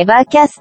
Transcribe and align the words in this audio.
EvaCast. 0.00 0.58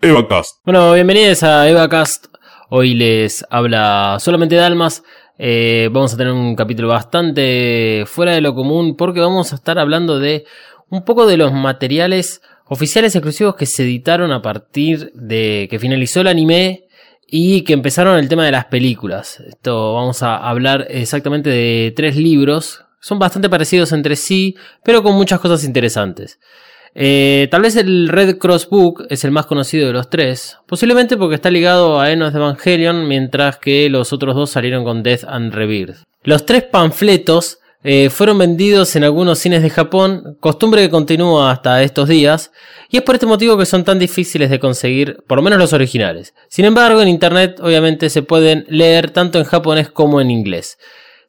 EvaCast. 0.00 0.64
Bueno, 0.64 0.94
bienvenidos 0.94 1.42
a 1.42 1.68
EvaCast. 1.68 2.28
Hoy 2.70 2.94
les 2.94 3.44
habla 3.50 4.16
solamente 4.18 4.56
Dalmas. 4.56 5.02
Eh, 5.36 5.90
vamos 5.92 6.14
a 6.14 6.16
tener 6.16 6.32
un 6.32 6.56
capítulo 6.56 6.88
bastante 6.88 8.04
fuera 8.06 8.32
de 8.32 8.40
lo 8.40 8.54
común 8.54 8.96
porque 8.96 9.20
vamos 9.20 9.52
a 9.52 9.56
estar 9.56 9.78
hablando 9.78 10.18
de 10.18 10.46
un 10.88 11.04
poco 11.04 11.26
de 11.26 11.36
los 11.36 11.52
materiales 11.52 12.40
oficiales 12.64 13.14
exclusivos 13.14 13.56
que 13.56 13.66
se 13.66 13.82
editaron 13.82 14.32
a 14.32 14.40
partir 14.40 15.12
de 15.12 15.68
que 15.70 15.78
finalizó 15.78 16.22
el 16.22 16.28
anime 16.28 16.86
y 17.26 17.64
que 17.64 17.74
empezaron 17.74 18.18
el 18.18 18.30
tema 18.30 18.46
de 18.46 18.52
las 18.52 18.64
películas. 18.64 19.40
Esto 19.40 19.92
vamos 19.92 20.22
a 20.22 20.38
hablar 20.38 20.86
exactamente 20.88 21.50
de 21.50 21.92
tres 21.94 22.16
libros. 22.16 22.86
Son 23.00 23.18
bastante 23.18 23.50
parecidos 23.50 23.92
entre 23.92 24.16
sí, 24.16 24.56
pero 24.82 25.02
con 25.02 25.14
muchas 25.14 25.40
cosas 25.40 25.62
interesantes. 25.64 26.40
Eh, 27.00 27.46
tal 27.52 27.62
vez 27.62 27.76
el 27.76 28.08
Red 28.08 28.38
Cross 28.38 28.68
Book 28.68 29.06
es 29.08 29.22
el 29.22 29.30
más 29.30 29.46
conocido 29.46 29.86
de 29.86 29.92
los 29.92 30.10
tres, 30.10 30.58
posiblemente 30.66 31.16
porque 31.16 31.36
está 31.36 31.48
ligado 31.48 32.00
a 32.00 32.10
Enos 32.10 32.32
de 32.32 32.40
Evangelion, 32.40 33.06
mientras 33.06 33.58
que 33.58 33.88
los 33.88 34.12
otros 34.12 34.34
dos 34.34 34.50
salieron 34.50 34.82
con 34.82 35.04
Death 35.04 35.22
and 35.28 35.54
Rebirth. 35.54 35.98
Los 36.24 36.44
tres 36.44 36.64
panfletos 36.64 37.60
eh, 37.84 38.10
fueron 38.10 38.38
vendidos 38.38 38.96
en 38.96 39.04
algunos 39.04 39.38
cines 39.38 39.62
de 39.62 39.70
Japón, 39.70 40.38
costumbre 40.40 40.82
que 40.82 40.90
continúa 40.90 41.52
hasta 41.52 41.84
estos 41.84 42.08
días, 42.08 42.50
y 42.90 42.96
es 42.96 43.04
por 43.04 43.14
este 43.14 43.26
motivo 43.26 43.56
que 43.56 43.66
son 43.66 43.84
tan 43.84 44.00
difíciles 44.00 44.50
de 44.50 44.58
conseguir, 44.58 45.18
por 45.28 45.38
lo 45.38 45.42
menos 45.42 45.60
los 45.60 45.72
originales. 45.72 46.34
Sin 46.48 46.64
embargo, 46.64 47.00
en 47.00 47.06
internet 47.06 47.60
obviamente 47.62 48.10
se 48.10 48.22
pueden 48.22 48.66
leer 48.68 49.12
tanto 49.12 49.38
en 49.38 49.44
japonés 49.44 49.88
como 49.88 50.20
en 50.20 50.32
inglés. 50.32 50.78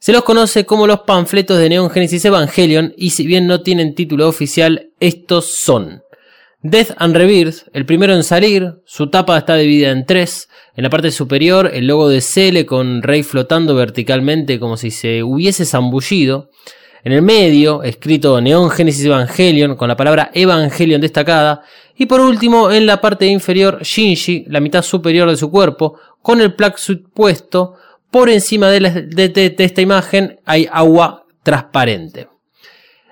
Se 0.01 0.13
los 0.13 0.23
conoce 0.23 0.65
como 0.65 0.87
los 0.87 1.01
panfletos 1.01 1.57
de 1.57 1.67
Neon 1.67 1.89
Genesis 1.89 2.23
Evangelion 2.23 2.93
y 2.95 3.09
si 3.09 3.27
bien 3.27 3.47
no 3.47 3.63
tienen 3.63 3.95
título 3.95 4.29
oficial, 4.29 4.91
estos 5.01 5.55
son 5.55 6.03
Death 6.61 6.91
and 6.99 7.17
Rebirth, 7.17 7.67
el 7.73 7.85
primero 7.85 8.15
en 8.15 8.23
salir, 8.23 8.75
su 8.85 9.09
tapa 9.09 9.37
está 9.37 9.55
dividida 9.55 9.91
en 9.91 10.05
tres. 10.05 10.47
En 10.77 10.83
la 10.83 10.89
parte 10.89 11.11
superior, 11.11 11.69
el 11.73 11.87
logo 11.87 12.07
de 12.07 12.21
Cele 12.21 12.65
con 12.65 13.03
Rey 13.03 13.23
flotando 13.23 13.75
verticalmente 13.75 14.57
como 14.57 14.77
si 14.77 14.89
se 14.89 15.21
hubiese 15.21 15.65
zambullido. 15.65 16.49
En 17.03 17.11
el 17.11 17.21
medio, 17.21 17.83
escrito 17.83 18.39
Neon 18.39 18.69
Genesis 18.69 19.03
Evangelion 19.03 19.75
con 19.75 19.89
la 19.89 19.97
palabra 19.97 20.31
Evangelion 20.33 21.01
destacada. 21.01 21.63
Y 21.97 22.05
por 22.05 22.21
último, 22.21 22.71
en 22.71 22.85
la 22.85 23.01
parte 23.01 23.25
inferior, 23.25 23.83
Shinji, 23.83 24.45
la 24.47 24.61
mitad 24.61 24.81
superior 24.81 25.29
de 25.29 25.35
su 25.35 25.51
cuerpo, 25.51 25.99
con 26.21 26.39
el 26.39 26.55
plaque 26.55 26.81
puesto 27.13 27.75
por 28.11 28.29
encima 28.29 28.69
de, 28.69 29.55
esta 29.57 29.81
imagen 29.81 30.39
hay 30.45 30.67
agua 30.71 31.25
transparente. 31.43 32.27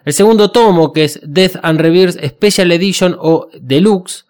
El 0.06 0.14
segundo 0.14 0.52
tomo, 0.52 0.94
que 0.94 1.03
es 1.03 1.20
Death 1.23 1.58
and 1.62 1.80
Rebirth 1.80 2.23
Special 2.26 2.72
Edition 2.72 3.16
o 3.20 3.50
Deluxe, 3.59 4.25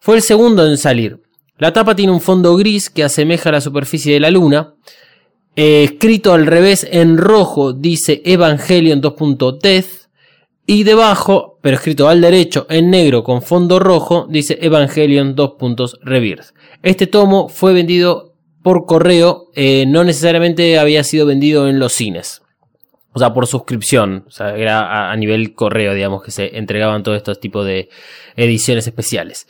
fue 0.00 0.16
el 0.16 0.22
segundo 0.22 0.66
en 0.66 0.76
salir. 0.76 1.20
La 1.58 1.72
tapa 1.72 1.94
tiene 1.94 2.12
un 2.12 2.20
fondo 2.20 2.56
gris 2.56 2.90
que 2.90 3.04
asemeja 3.04 3.50
a 3.50 3.52
la 3.52 3.60
superficie 3.60 4.14
de 4.14 4.20
la 4.20 4.30
luna. 4.30 4.74
Eh, 5.56 5.84
escrito 5.84 6.32
al 6.32 6.46
revés 6.46 6.86
en 6.90 7.18
rojo 7.18 7.72
dice 7.72 8.22
Evangelion 8.24 9.02
2.death. 9.02 10.08
Y 10.66 10.84
debajo, 10.84 11.58
pero 11.60 11.76
escrito 11.76 12.08
al 12.08 12.20
derecho 12.20 12.66
en 12.70 12.90
negro 12.90 13.24
con 13.24 13.42
fondo 13.42 13.78
rojo, 13.78 14.26
dice 14.30 14.58
Evangelion 14.62 15.36
2.rebirth. 15.36 16.54
Este 16.82 17.06
tomo 17.06 17.48
fue 17.48 17.72
vendido 17.72 18.29
por 18.62 18.86
correo 18.86 19.46
eh, 19.54 19.84
no 19.86 20.04
necesariamente 20.04 20.78
había 20.78 21.04
sido 21.04 21.26
vendido 21.26 21.68
en 21.68 21.78
los 21.78 21.92
cines. 21.92 22.42
O 23.12 23.18
sea, 23.18 23.34
por 23.34 23.46
suscripción. 23.46 24.24
O 24.28 24.30
sea, 24.30 24.56
era 24.56 25.10
a, 25.10 25.16
nivel 25.16 25.54
correo, 25.54 25.94
digamos, 25.94 26.22
que 26.22 26.30
se 26.30 26.56
entregaban 26.56 27.02
todos 27.02 27.16
estos 27.16 27.40
tipos 27.40 27.66
de 27.66 27.88
ediciones 28.36 28.86
especiales. 28.86 29.48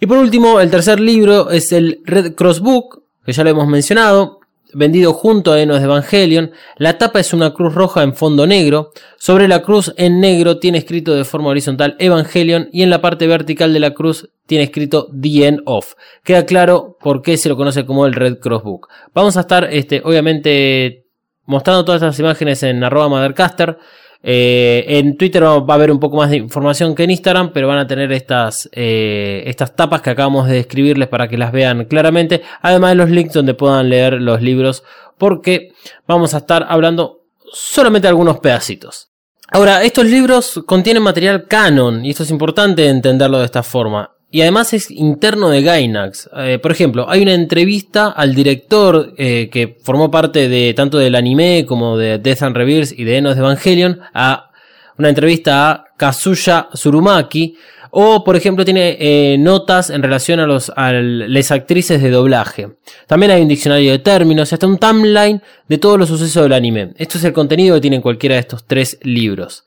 Y 0.00 0.06
por 0.06 0.18
último, 0.18 0.60
el 0.60 0.70
tercer 0.70 0.98
libro 0.98 1.50
es 1.50 1.72
el 1.72 2.00
Red 2.04 2.34
Cross 2.34 2.60
Book, 2.60 3.02
que 3.24 3.32
ya 3.32 3.44
lo 3.44 3.50
hemos 3.50 3.68
mencionado 3.68 4.40
vendido 4.74 5.12
junto 5.12 5.52
a 5.52 5.60
Enos 5.60 5.78
de 5.78 5.84
Evangelion. 5.84 6.52
La 6.76 6.98
tapa 6.98 7.20
es 7.20 7.32
una 7.32 7.52
cruz 7.52 7.74
roja 7.74 8.02
en 8.02 8.14
fondo 8.14 8.46
negro. 8.46 8.92
Sobre 9.18 9.48
la 9.48 9.62
cruz 9.62 9.92
en 9.96 10.20
negro 10.20 10.58
tiene 10.58 10.78
escrito 10.78 11.14
de 11.14 11.24
forma 11.24 11.48
horizontal 11.48 11.96
Evangelion 11.98 12.68
y 12.72 12.82
en 12.82 12.90
la 12.90 13.00
parte 13.00 13.26
vertical 13.26 13.72
de 13.72 13.80
la 13.80 13.94
cruz 13.94 14.30
tiene 14.52 14.64
escrito 14.64 15.08
The 15.18 15.46
End 15.46 15.62
of. 15.64 15.94
Queda 16.22 16.44
claro 16.44 16.98
por 17.00 17.22
qué 17.22 17.38
se 17.38 17.48
lo 17.48 17.56
conoce 17.56 17.86
como 17.86 18.04
el 18.04 18.12
Red 18.12 18.38
Cross 18.38 18.62
Book. 18.62 18.88
Vamos 19.14 19.38
a 19.38 19.40
estar, 19.40 19.64
este, 19.72 20.02
obviamente, 20.04 21.06
mostrando 21.46 21.86
todas 21.86 22.02
estas 22.02 22.18
imágenes 22.18 22.62
en 22.62 22.84
arroba 22.84 23.08
mothercaster. 23.08 23.78
Eh, 24.22 24.84
en 24.88 25.16
Twitter 25.16 25.42
va 25.42 25.64
a 25.66 25.72
haber 25.72 25.90
un 25.90 25.98
poco 25.98 26.18
más 26.18 26.28
de 26.28 26.36
información 26.36 26.94
que 26.94 27.04
en 27.04 27.12
Instagram, 27.12 27.50
pero 27.54 27.66
van 27.66 27.78
a 27.78 27.86
tener 27.86 28.12
estas, 28.12 28.68
eh, 28.72 29.42
estas 29.46 29.74
tapas 29.74 30.02
que 30.02 30.10
acabamos 30.10 30.46
de 30.48 30.56
describirles 30.56 31.08
para 31.08 31.26
que 31.26 31.38
las 31.38 31.50
vean 31.50 31.86
claramente, 31.86 32.42
además 32.60 32.90
de 32.90 32.96
los 32.96 33.08
links 33.08 33.32
donde 33.32 33.54
puedan 33.54 33.88
leer 33.88 34.20
los 34.20 34.42
libros, 34.42 34.84
porque 35.16 35.72
vamos 36.06 36.34
a 36.34 36.38
estar 36.38 36.66
hablando 36.68 37.22
solamente 37.50 38.04
de 38.04 38.10
algunos 38.10 38.38
pedacitos. 38.40 39.08
Ahora, 39.48 39.82
estos 39.82 40.04
libros 40.04 40.60
contienen 40.66 41.02
material 41.02 41.46
canon, 41.48 42.04
y 42.04 42.10
esto 42.10 42.24
es 42.24 42.30
importante 42.30 42.86
entenderlo 42.86 43.38
de 43.38 43.46
esta 43.46 43.62
forma. 43.62 44.10
Y 44.34 44.40
además 44.40 44.72
es 44.72 44.90
interno 44.90 45.50
de 45.50 45.60
Gainax. 45.60 46.30
Eh, 46.38 46.58
por 46.58 46.72
ejemplo, 46.72 47.04
hay 47.06 47.20
una 47.20 47.34
entrevista 47.34 48.06
al 48.08 48.34
director 48.34 49.12
eh, 49.18 49.50
que 49.52 49.76
formó 49.82 50.10
parte 50.10 50.48
de 50.48 50.72
tanto 50.72 50.96
del 50.96 51.16
anime 51.16 51.66
como 51.68 51.98
de 51.98 52.18
Death 52.18 52.42
and 52.42 52.56
Rebirth 52.56 52.98
y 52.98 53.04
de 53.04 53.18
Enos 53.18 53.36
Evangelion. 53.36 54.00
A 54.14 54.50
una 54.96 55.10
entrevista 55.10 55.70
a 55.70 55.84
Kazuya 55.98 56.68
Surumaki. 56.72 57.56
O, 57.90 58.24
por 58.24 58.36
ejemplo, 58.36 58.64
tiene 58.64 58.96
eh, 58.98 59.36
notas 59.38 59.90
en 59.90 60.02
relación 60.02 60.40
a, 60.40 60.46
los, 60.46 60.72
a 60.74 60.92
las 60.92 61.50
actrices 61.50 62.00
de 62.00 62.08
doblaje. 62.08 62.70
También 63.06 63.32
hay 63.32 63.42
un 63.42 63.48
diccionario 63.48 63.90
de 63.90 63.98
términos 63.98 64.50
y 64.50 64.54
hasta 64.54 64.66
un 64.66 64.78
timeline 64.78 65.42
de 65.68 65.76
todos 65.76 65.98
los 65.98 66.08
sucesos 66.08 66.44
del 66.44 66.54
anime. 66.54 66.94
Esto 66.96 67.18
es 67.18 67.24
el 67.24 67.34
contenido 67.34 67.74
que 67.74 67.82
tienen 67.82 68.00
cualquiera 68.00 68.36
de 68.36 68.40
estos 68.40 68.64
tres 68.66 68.98
libros. 69.02 69.66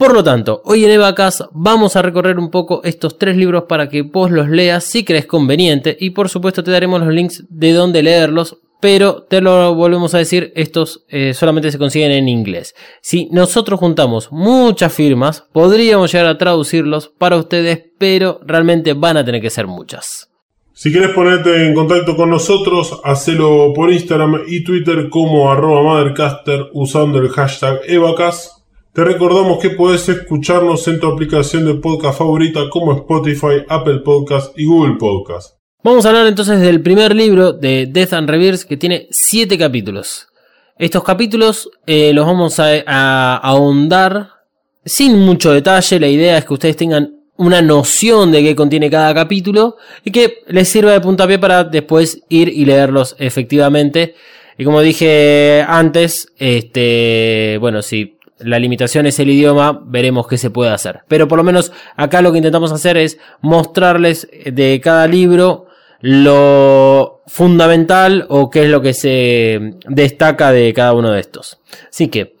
Por 0.00 0.14
lo 0.14 0.24
tanto, 0.24 0.62
hoy 0.64 0.82
en 0.86 0.92
Evacas 0.92 1.44
vamos 1.52 1.94
a 1.94 2.00
recorrer 2.00 2.38
un 2.38 2.50
poco 2.50 2.80
estos 2.84 3.18
tres 3.18 3.36
libros 3.36 3.64
para 3.64 3.90
que 3.90 4.00
vos 4.00 4.30
los 4.30 4.48
leas 4.48 4.82
si 4.82 5.04
crees 5.04 5.26
conveniente 5.26 5.94
y 6.00 6.08
por 6.08 6.30
supuesto 6.30 6.64
te 6.64 6.70
daremos 6.70 7.02
los 7.02 7.12
links 7.12 7.44
de 7.50 7.74
dónde 7.74 8.02
leerlos, 8.02 8.56
pero 8.80 9.24
te 9.24 9.42
lo 9.42 9.74
volvemos 9.74 10.14
a 10.14 10.18
decir, 10.18 10.54
estos 10.56 11.04
eh, 11.10 11.34
solamente 11.34 11.70
se 11.70 11.76
consiguen 11.76 12.12
en 12.12 12.30
inglés. 12.30 12.74
Si 13.02 13.28
nosotros 13.30 13.78
juntamos 13.78 14.32
muchas 14.32 14.90
firmas, 14.90 15.44
podríamos 15.52 16.10
llegar 16.10 16.28
a 16.28 16.38
traducirlos 16.38 17.12
para 17.18 17.36
ustedes, 17.36 17.84
pero 17.98 18.40
realmente 18.46 18.94
van 18.94 19.18
a 19.18 19.24
tener 19.26 19.42
que 19.42 19.50
ser 19.50 19.66
muchas. 19.66 20.30
Si 20.72 20.90
quieres 20.90 21.10
ponerte 21.10 21.66
en 21.66 21.74
contacto 21.74 22.16
con 22.16 22.30
nosotros, 22.30 23.02
hacelo 23.04 23.74
por 23.74 23.92
Instagram 23.92 24.44
y 24.48 24.64
Twitter 24.64 25.10
como 25.10 25.52
arroba 25.52 25.82
mothercaster 25.82 26.70
usando 26.72 27.18
el 27.18 27.28
hashtag 27.28 27.80
Evacas 27.86 28.59
te 28.92 29.04
recordamos 29.04 29.58
que 29.60 29.70
puedes 29.70 30.08
escucharnos 30.08 30.86
en 30.88 30.98
tu 30.98 31.06
aplicación 31.06 31.64
de 31.64 31.74
podcast 31.74 32.18
favorita 32.18 32.68
como 32.70 32.92
Spotify, 32.92 33.64
Apple 33.68 34.00
Podcast 34.00 34.58
y 34.58 34.64
Google 34.64 34.96
Podcast. 34.98 35.54
Vamos 35.84 36.04
a 36.04 36.08
hablar 36.08 36.26
entonces 36.26 36.60
del 36.60 36.82
primer 36.82 37.14
libro 37.14 37.52
de 37.52 37.86
Death 37.86 38.14
and 38.14 38.28
Rebirth 38.28 38.62
que 38.62 38.76
tiene 38.76 39.06
7 39.10 39.56
capítulos. 39.56 40.26
Estos 40.76 41.04
capítulos 41.04 41.70
eh, 41.86 42.12
los 42.12 42.26
vamos 42.26 42.58
a, 42.58 43.36
ahondar 43.36 44.30
sin 44.84 45.20
mucho 45.20 45.52
detalle. 45.52 46.00
La 46.00 46.08
idea 46.08 46.38
es 46.38 46.44
que 46.44 46.54
ustedes 46.54 46.76
tengan 46.76 47.14
una 47.36 47.62
noción 47.62 48.32
de 48.32 48.42
qué 48.42 48.56
contiene 48.56 48.90
cada 48.90 49.14
capítulo 49.14 49.76
y 50.04 50.10
que 50.10 50.38
les 50.48 50.68
sirva 50.68 50.92
de 50.92 51.00
puntapié 51.00 51.38
para 51.38 51.62
después 51.62 52.22
ir 52.28 52.48
y 52.48 52.64
leerlos 52.64 53.14
efectivamente. 53.18 54.16
Y 54.58 54.64
como 54.64 54.82
dije 54.82 55.64
antes, 55.66 56.32
este, 56.36 57.56
bueno, 57.60 57.80
si 57.82 58.18
la 58.42 58.58
limitación 58.58 59.06
es 59.06 59.18
el 59.18 59.30
idioma, 59.30 59.80
veremos 59.84 60.26
qué 60.26 60.38
se 60.38 60.50
puede 60.50 60.70
hacer. 60.70 61.00
Pero 61.08 61.28
por 61.28 61.38
lo 61.38 61.44
menos 61.44 61.72
acá 61.96 62.22
lo 62.22 62.32
que 62.32 62.38
intentamos 62.38 62.72
hacer 62.72 62.96
es 62.96 63.18
mostrarles 63.40 64.28
de 64.44 64.80
cada 64.82 65.06
libro 65.06 65.66
lo 66.00 67.22
fundamental 67.26 68.26
o 68.28 68.48
qué 68.48 68.64
es 68.64 68.70
lo 68.70 68.80
que 68.80 68.94
se 68.94 69.74
destaca 69.86 70.50
de 70.52 70.72
cada 70.72 70.94
uno 70.94 71.10
de 71.10 71.20
estos. 71.20 71.60
Así 71.88 72.08
que 72.08 72.36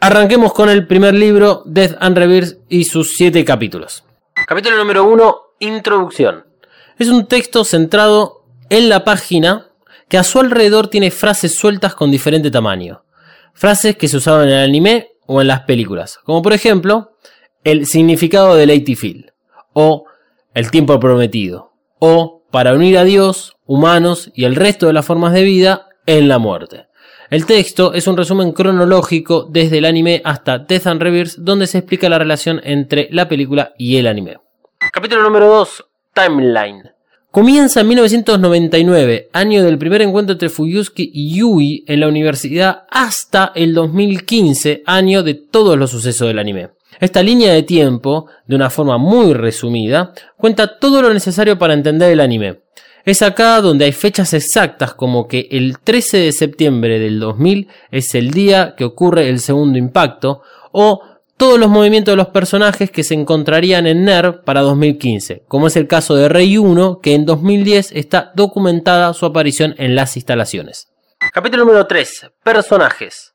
arranquemos 0.00 0.52
con 0.52 0.68
el 0.68 0.86
primer 0.86 1.14
libro, 1.14 1.62
Death 1.66 1.96
and 2.00 2.18
Rebirth 2.18 2.58
y 2.68 2.84
sus 2.84 3.14
siete 3.16 3.44
capítulos. 3.44 4.04
Capítulo 4.46 4.76
número 4.76 5.04
uno, 5.04 5.36
Introducción. 5.60 6.44
Es 6.98 7.08
un 7.08 7.26
texto 7.26 7.64
centrado 7.64 8.44
en 8.70 8.88
la 8.88 9.04
página 9.04 9.68
que 10.08 10.18
a 10.18 10.24
su 10.24 10.40
alrededor 10.40 10.88
tiene 10.88 11.10
frases 11.10 11.54
sueltas 11.54 11.94
con 11.94 12.10
diferente 12.10 12.50
tamaño 12.50 13.03
frases 13.54 13.96
que 13.96 14.08
se 14.08 14.18
usaban 14.18 14.48
en 14.48 14.54
el 14.54 14.64
anime 14.64 15.08
o 15.26 15.40
en 15.40 15.48
las 15.48 15.62
películas, 15.62 16.18
como 16.24 16.42
por 16.42 16.52
ejemplo 16.52 17.16
el 17.62 17.86
significado 17.86 18.56
del 18.56 18.84
Field, 18.96 19.32
o 19.72 20.04
el 20.52 20.70
tiempo 20.70 21.00
prometido, 21.00 21.72
o 21.98 22.44
para 22.50 22.74
unir 22.74 22.98
a 22.98 23.04
Dios, 23.04 23.56
humanos 23.64 24.30
y 24.34 24.44
el 24.44 24.54
resto 24.54 24.86
de 24.86 24.92
las 24.92 25.06
formas 25.06 25.32
de 25.32 25.42
vida 25.42 25.88
en 26.06 26.28
la 26.28 26.38
muerte. 26.38 26.86
El 27.30 27.46
texto 27.46 27.94
es 27.94 28.06
un 28.06 28.16
resumen 28.16 28.52
cronológico 28.52 29.48
desde 29.50 29.78
el 29.78 29.86
anime 29.86 30.20
hasta 30.24 30.58
Death 30.58 30.86
and 30.86 31.02
Rebirth, 31.02 31.36
donde 31.38 31.66
se 31.66 31.78
explica 31.78 32.08
la 32.08 32.18
relación 32.18 32.60
entre 32.62 33.08
la 33.10 33.28
película 33.28 33.72
y 33.78 33.96
el 33.96 34.06
anime. 34.06 34.36
Capítulo 34.92 35.22
número 35.22 35.48
2, 35.48 35.84
Timeline. 36.12 36.93
Comienza 37.34 37.80
en 37.80 37.88
1999, 37.88 39.30
año 39.32 39.64
del 39.64 39.76
primer 39.76 40.02
encuentro 40.02 40.34
entre 40.34 40.48
Fuyusuke 40.48 41.10
y 41.12 41.34
Yui 41.34 41.84
en 41.88 41.98
la 41.98 42.06
universidad, 42.06 42.84
hasta 42.88 43.50
el 43.56 43.74
2015, 43.74 44.84
año 44.86 45.24
de 45.24 45.34
todos 45.34 45.76
los 45.76 45.90
sucesos 45.90 46.28
del 46.28 46.38
anime. 46.38 46.68
Esta 47.00 47.24
línea 47.24 47.52
de 47.52 47.64
tiempo, 47.64 48.26
de 48.46 48.54
una 48.54 48.70
forma 48.70 48.98
muy 48.98 49.32
resumida, 49.34 50.12
cuenta 50.36 50.78
todo 50.78 51.02
lo 51.02 51.12
necesario 51.12 51.58
para 51.58 51.74
entender 51.74 52.12
el 52.12 52.20
anime. 52.20 52.60
Es 53.04 53.20
acá 53.20 53.60
donde 53.60 53.86
hay 53.86 53.92
fechas 53.92 54.32
exactas 54.32 54.94
como 54.94 55.26
que 55.26 55.48
el 55.50 55.80
13 55.80 56.18
de 56.18 56.30
septiembre 56.30 57.00
del 57.00 57.18
2000 57.18 57.66
es 57.90 58.14
el 58.14 58.30
día 58.30 58.76
que 58.76 58.84
ocurre 58.84 59.28
el 59.28 59.40
segundo 59.40 59.76
impacto, 59.76 60.42
o 60.70 61.00
todos 61.36 61.58
los 61.58 61.68
movimientos 61.68 62.12
de 62.12 62.16
los 62.16 62.28
personajes 62.28 62.90
que 62.90 63.04
se 63.04 63.14
encontrarían 63.14 63.86
en 63.86 64.04
NER 64.04 64.42
para 64.44 64.62
2015, 64.62 65.44
como 65.48 65.66
es 65.66 65.76
el 65.76 65.88
caso 65.88 66.14
de 66.14 66.28
Rey 66.28 66.56
1, 66.56 67.00
que 67.02 67.14
en 67.14 67.26
2010 67.26 67.92
está 67.92 68.32
documentada 68.34 69.12
su 69.14 69.26
aparición 69.26 69.74
en 69.78 69.94
las 69.94 70.16
instalaciones. 70.16 70.88
Capítulo 71.32 71.64
número 71.64 71.86
3. 71.86 72.30
Personajes. 72.42 73.32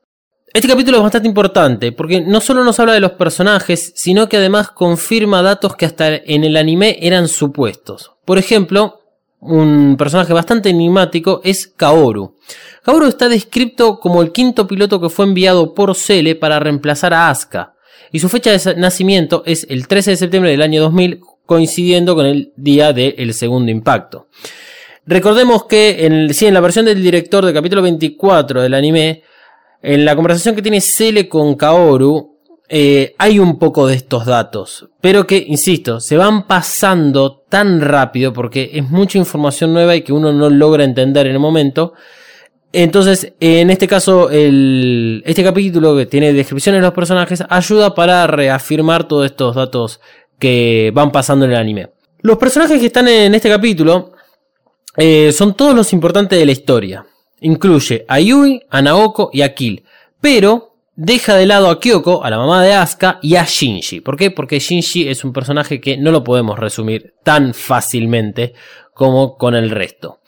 Este 0.52 0.68
capítulo 0.68 0.98
es 0.98 1.04
bastante 1.04 1.28
importante 1.28 1.92
porque 1.92 2.22
no 2.22 2.42
solo 2.42 2.64
nos 2.64 2.80
habla 2.80 2.94
de 2.94 3.00
los 3.00 3.12
personajes, 3.12 3.94
sino 3.96 4.28
que 4.30 4.38
además 4.38 4.72
confirma 4.72 5.44
datos 5.44 5.76
que 5.76 5.86
hasta 5.86 6.16
en 6.16 6.44
el 6.44 6.58
anime 6.58 6.98
eran 7.02 7.28
supuestos. 7.28 8.14
Por 8.26 8.40
ejemplo, 8.40 9.02
un 9.40 9.96
personaje 9.98 10.34
bastante 10.34 10.70
enigmático 10.70 11.42
es 11.44 11.68
Kaoru. 11.68 12.36
Kaoru 12.84 13.06
está 13.06 13.30
descrito 13.30 14.00
como 14.00 14.22
el 14.22 14.32
quinto 14.32 14.66
piloto 14.68 15.00
que 15.00 15.10
fue 15.10 15.26
enviado 15.26 15.76
por 15.76 15.96
Cele 15.96 16.36
para 16.36 16.60
reemplazar 16.60 17.14
a 17.14 17.30
Asuka 17.30 17.76
y 18.12 18.20
su 18.20 18.30
fecha 18.30 18.52
de 18.52 18.76
nacimiento 18.76 19.44
es 19.46 19.66
el 19.70 19.88
13 19.88 20.12
de 20.12 20.18
septiembre 20.18 20.52
del 20.52 20.62
año 20.62 20.82
2000, 20.82 21.22
coincidiendo 21.46 22.16
con 22.16 22.26
el 22.26 22.54
día 22.56 22.94
del 22.94 23.34
segundo 23.34 23.72
impacto. 23.72 24.28
Recordemos 25.06 25.66
que 25.66 26.06
en, 26.06 26.54
la 26.54 26.60
versión 26.60 26.86
del 26.86 27.02
director 27.02 27.44
del 27.44 27.54
capítulo 27.54 27.82
24 27.82 28.62
del 28.62 28.74
anime, 28.74 29.24
en 29.82 30.06
la 30.06 30.16
conversación 30.16 30.56
que 30.56 30.62
tiene 30.62 30.82
Cele 30.82 31.28
con 31.28 31.56
Kaoru, 31.56 32.38
eh, 32.72 33.16
hay 33.18 33.40
un 33.40 33.58
poco 33.58 33.88
de 33.88 33.96
estos 33.96 34.28
datos, 34.28 34.88
pero 35.02 35.26
que, 35.26 35.44
insisto, 35.48 36.00
se 36.00 36.18
van 36.18 36.46
pasando 36.46 37.44
tan 37.50 37.82
rápido 37.82 38.32
porque 38.32 38.70
es 38.74 38.88
mucha 38.88 39.18
información 39.18 39.74
nueva 39.74 39.96
y 39.96 40.04
que 40.04 40.14
uno 40.14 40.32
no 40.32 40.52
logra 40.52 40.84
entender 40.84 41.26
en 41.26 41.34
el 41.34 41.40
momento 41.40 41.94
entonces, 42.72 43.34
en 43.40 43.70
este 43.72 43.88
caso, 43.88 44.30
este 44.30 45.44
capítulo 45.44 45.96
que 45.98 46.06
tiene 46.06 46.34
descripciones 46.34 46.82
de 46.82 46.86
los 46.86 46.94
personajes 46.94 47.44
ayuda 47.50 47.96
para 47.96 48.28
reafirmar 48.28 49.08
todos 49.08 49.26
estos 49.26 49.56
datos 49.56 50.00
que 50.38 50.92
van 50.94 51.12
pasando 51.12 51.46
en 51.46 51.52
el 51.52 51.58
anime. 51.58 51.90
Los 52.22 52.38
personajes 52.38 52.80
que 52.80 52.88
están 52.88 53.08
en 53.08 53.34
este 53.34 53.50
capítulo 53.50 54.14
eh, 54.98 55.32
son 55.32 55.56
todos 55.56 55.74
los 55.74 55.94
importantes 55.94 56.38
de 56.38 56.46
la 56.46 56.52
historia. 56.52 57.06
Incluye 57.42 58.06
a 58.08 58.20
Yui, 58.20 58.62
a 58.70 58.82
Naoko 58.82 59.30
y 59.34 59.42
a 59.42 59.56
Kill. 59.56 59.84
Pero 60.20 60.76
deja 60.96 61.36
de 61.36 61.46
lado 61.46 61.70
a 61.70 61.80
Kyoko, 61.80 62.24
a 62.24 62.30
la 62.30 62.38
mamá 62.38 62.62
de 62.64 62.74
Asuka, 62.74 63.20
y 63.22 63.36
a 63.36 63.46
Shinji. 63.46 64.02
¿Por 64.02 64.18
qué? 64.18 64.32
Porque 64.32 64.60
Shinji 64.60 65.08
es 65.08 65.24
un 65.24 65.32
personaje 65.32 65.80
que 65.80 65.98
no 65.98 66.12
lo 66.12 66.24
podemos 66.24 66.60
resumir 66.60 67.14
tan 67.24 67.54
fácilmente 67.54 68.54
como 68.94 69.38
con 69.38 69.56
el 69.56 69.70
resto. 69.70 70.20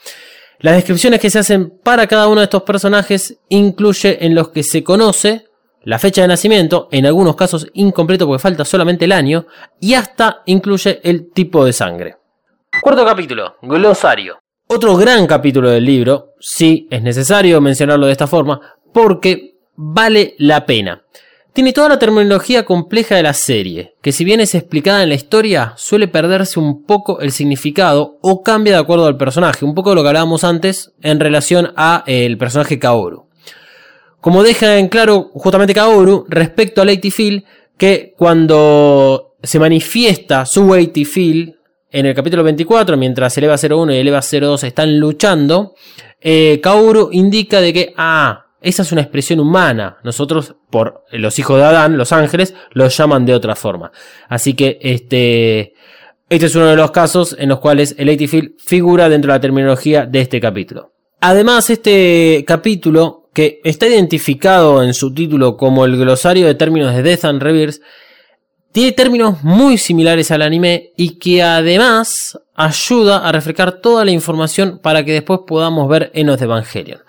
Las 0.62 0.76
descripciones 0.76 1.20
que 1.20 1.32
se 1.32 1.40
hacen 1.40 1.72
para 1.84 2.06
cada 2.06 2.28
uno 2.28 2.40
de 2.40 2.46
estos 2.46 2.62
personajes 2.62 3.40
incluye 3.50 4.24
en 4.24 4.36
los 4.36 4.50
que 4.50 4.62
se 4.62 4.84
conoce 4.84 5.48
la 5.84 5.98
fecha 5.98 6.22
de 6.22 6.28
nacimiento, 6.28 6.88
en 6.92 7.08
algunos 7.08 7.36
casos 7.36 7.68
incompleto 7.74 8.28
porque 8.28 8.42
falta 8.42 8.64
solamente 8.64 9.06
el 9.06 9.12
año, 9.12 9.48
y 9.80 9.96
hasta 9.96 10.44
incluye 10.46 11.02
el 11.04 11.32
tipo 11.32 11.66
de 11.66 11.74
sangre. 11.74 12.18
Cuarto 12.80 13.04
capítulo, 13.04 13.56
glosario. 13.64 14.38
Otro 14.68 14.96
gran 14.96 15.26
capítulo 15.26 15.72
del 15.72 15.84
libro, 15.84 16.36
sí, 16.40 16.88
es 16.92 17.02
necesario 17.02 17.60
mencionarlo 17.60 18.06
de 18.06 18.12
esta 18.12 18.28
forma, 18.28 18.62
porque 18.94 19.56
vale 19.76 20.36
la 20.38 20.64
pena. 20.64 21.02
Tiene 21.54 21.74
toda 21.74 21.90
la 21.90 22.00
terminología 22.00 22.64
compleja 22.64 23.16
de 23.16 23.24
la 23.24 23.34
serie, 23.34 23.96
que 24.02 24.14
si 24.14 24.24
bien 24.24 24.40
es 24.40 24.56
explicada 24.56 25.04
en 25.04 25.10
la 25.10 25.16
historia, 25.16 25.74
suele 25.76 26.08
perderse 26.08 26.62
un 26.62 26.86
poco 26.86 27.20
el 27.20 27.34
significado 27.34 28.18
o 28.22 28.42
cambia 28.42 28.76
de 28.76 28.80
acuerdo 28.80 29.06
al 29.06 29.18
personaje, 29.18 29.66
un 29.66 29.76
poco 29.76 29.90
de 29.90 29.98
lo 29.98 30.02
que 30.02 30.08
hablábamos 30.08 30.46
antes 30.46 30.94
en 31.02 31.20
relación 31.20 31.74
a 31.76 32.06
eh, 32.08 32.26
el 32.26 32.38
personaje 32.38 32.80
Kaoru. 32.80 33.26
Como 34.22 34.44
deja 34.44 34.78
en 34.78 34.88
claro 34.88 35.30
justamente 35.34 35.74
Kaoru 35.74 36.26
respecto 36.30 36.82
a 36.82 36.86
Lady 36.86 37.12
Phil, 37.12 37.44
que 37.78 38.14
cuando 38.18 39.36
se 39.44 39.60
manifiesta 39.60 40.46
su 40.46 40.74
Lady 40.74 41.04
Phil 41.04 41.58
en 41.90 42.06
el 42.06 42.16
capítulo 42.16 42.44
24, 42.46 42.96
mientras 42.96 43.38
el 43.38 43.44
EVA 43.44 43.58
01 43.58 43.94
y 43.94 43.98
el 43.98 44.08
EVA 44.08 44.22
02 44.22 44.64
están 44.64 44.98
luchando, 44.98 45.76
eh, 46.22 46.62
Kaoru 46.64 47.10
indica 47.12 47.60
de 47.60 47.74
que, 47.74 47.94
ah, 47.98 48.46
esa 48.62 48.84
es 48.84 48.92
una 48.92 49.02
expresión 49.02 49.40
humana. 49.40 49.98
Nosotros, 50.04 50.56
por 50.70 51.04
los 51.12 51.40
hijos 51.40 51.58
de 51.58 51.66
Adán, 51.66 51.98
los 51.98 52.12
ángeles, 52.12 52.54
los 52.72 52.96
llaman 52.96 53.26
de 53.26 53.34
otra 53.34 53.56
forma. 53.56 53.92
Así 54.30 54.54
que 54.54 54.78
este, 54.82 55.74
este 56.30 56.46
es 56.46 56.56
uno 56.56 56.68
de 56.68 56.76
los 56.76 56.92
casos 56.92 57.36
en 57.38 57.50
los 57.50 57.60
cuales 57.60 57.96
el 57.98 58.16
Field 58.28 58.54
figura 58.60 59.10
dentro 59.10 59.32
de 59.32 59.38
la 59.38 59.42
terminología 59.42 60.06
de 60.06 60.22
este 60.22 60.40
capítulo. 60.40 60.94
Además, 61.20 61.70
este 61.72 62.44
capítulo, 62.48 63.30
que 63.34 63.62
está 63.64 63.88
identificado 63.88 64.84
en 64.84 64.94
su 64.94 65.14
título 65.14 65.58
como 65.58 65.86
el 65.86 65.98
glosario 65.98 66.46
de 66.46 66.56
términos 66.56 66.96
de 66.96 67.02
Death 67.02 67.26
and 67.26 67.42
Rebirth, 67.42 67.82
tiene 68.72 68.92
términos 68.92 69.44
muy 69.44 69.78
similares 69.78 70.32
al 70.32 70.44
anime 70.44 70.92
y 70.96 71.18
que 71.18 71.44
además 71.44 72.40
ayuda 72.56 73.28
a 73.28 73.32
refrescar 73.32 73.82
toda 73.82 74.06
la 74.06 74.12
información 74.12 74.80
para 74.82 75.04
que 75.04 75.14
después 75.14 75.42
podamos 75.46 75.90
ver 75.90 76.12
Enos 76.14 76.40
de 76.40 76.46
Evangelion. 76.46 77.02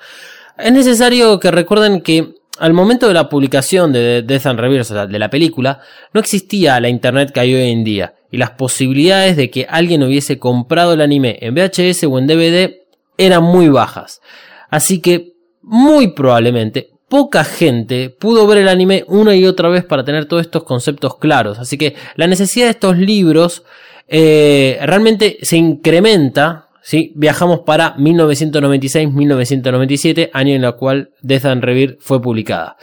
Es 0.59 0.73
necesario 0.73 1.41
que 1.41 1.51
recuerden 1.51 2.01
que 2.01 2.35
al 2.59 2.73
momento 2.73 3.09
de 3.09 3.15
la 3.15 3.29
publicación 3.29 3.93
de 3.93 4.23
Death 4.23 4.47
and 4.47 4.61
Rebirth, 4.61 4.83
o 4.83 4.95
sea, 4.95 5.07
de 5.07 5.19
la 5.19 5.31
película, 5.31 5.81
no 6.13 6.21
existía 6.21 6.79
la 6.81 6.89
internet 6.89 7.33
que 7.33 7.41
hay 7.41 7.55
hoy 7.55 7.71
en 7.71 7.85
día. 7.85 8.15
Y 8.31 8.37
las 8.37 8.51
posibilidades 8.51 9.37
de 9.37 9.51
que 9.51 9.67
alguien 9.69 10.03
hubiese 10.03 10.39
comprado 10.39 10.93
el 10.93 11.01
anime 11.01 11.39
en 11.41 11.55
VHS 11.55 12.05
o 12.05 12.19
en 12.19 12.27
DVD 12.27 12.77
eran 13.19 13.43
muy 13.43 13.69
bajas. 13.69 14.21
Así 14.71 15.01
que, 15.01 15.33
muy 15.63 16.09
probablemente, 16.09 16.91
poca 17.09 17.45
gente 17.45 18.11
pudo 18.11 18.47
ver 18.47 18.59
el 18.59 18.69
anime 18.69 19.05
una 19.07 19.35
y 19.35 19.45
otra 19.45 19.69
vez 19.69 19.85
para 19.85 20.05
tener 20.05 20.27
todos 20.27 20.43
estos 20.43 20.63
conceptos 20.63 21.19
claros. 21.19 21.59
Así 21.59 21.77
que 21.77 21.95
la 22.17 22.27
necesidad 22.27 22.67
de 22.67 22.71
estos 22.71 22.97
libros 22.97 23.65
eh, 24.09 24.79
realmente 24.83 25.39
se 25.43 25.57
incrementa 25.57 26.69
¿sí? 26.83 27.13
Viajamos 27.17 27.61
para 27.61 27.97
1996-1997, 27.97 30.31
año 30.33 30.55
en 30.55 30.65
el 30.65 30.75
cual 30.75 31.11
Death 31.23 31.45
and 31.47 31.65
Rebirth 31.65 31.99
fue 32.01 32.21
publicada. 32.21 32.77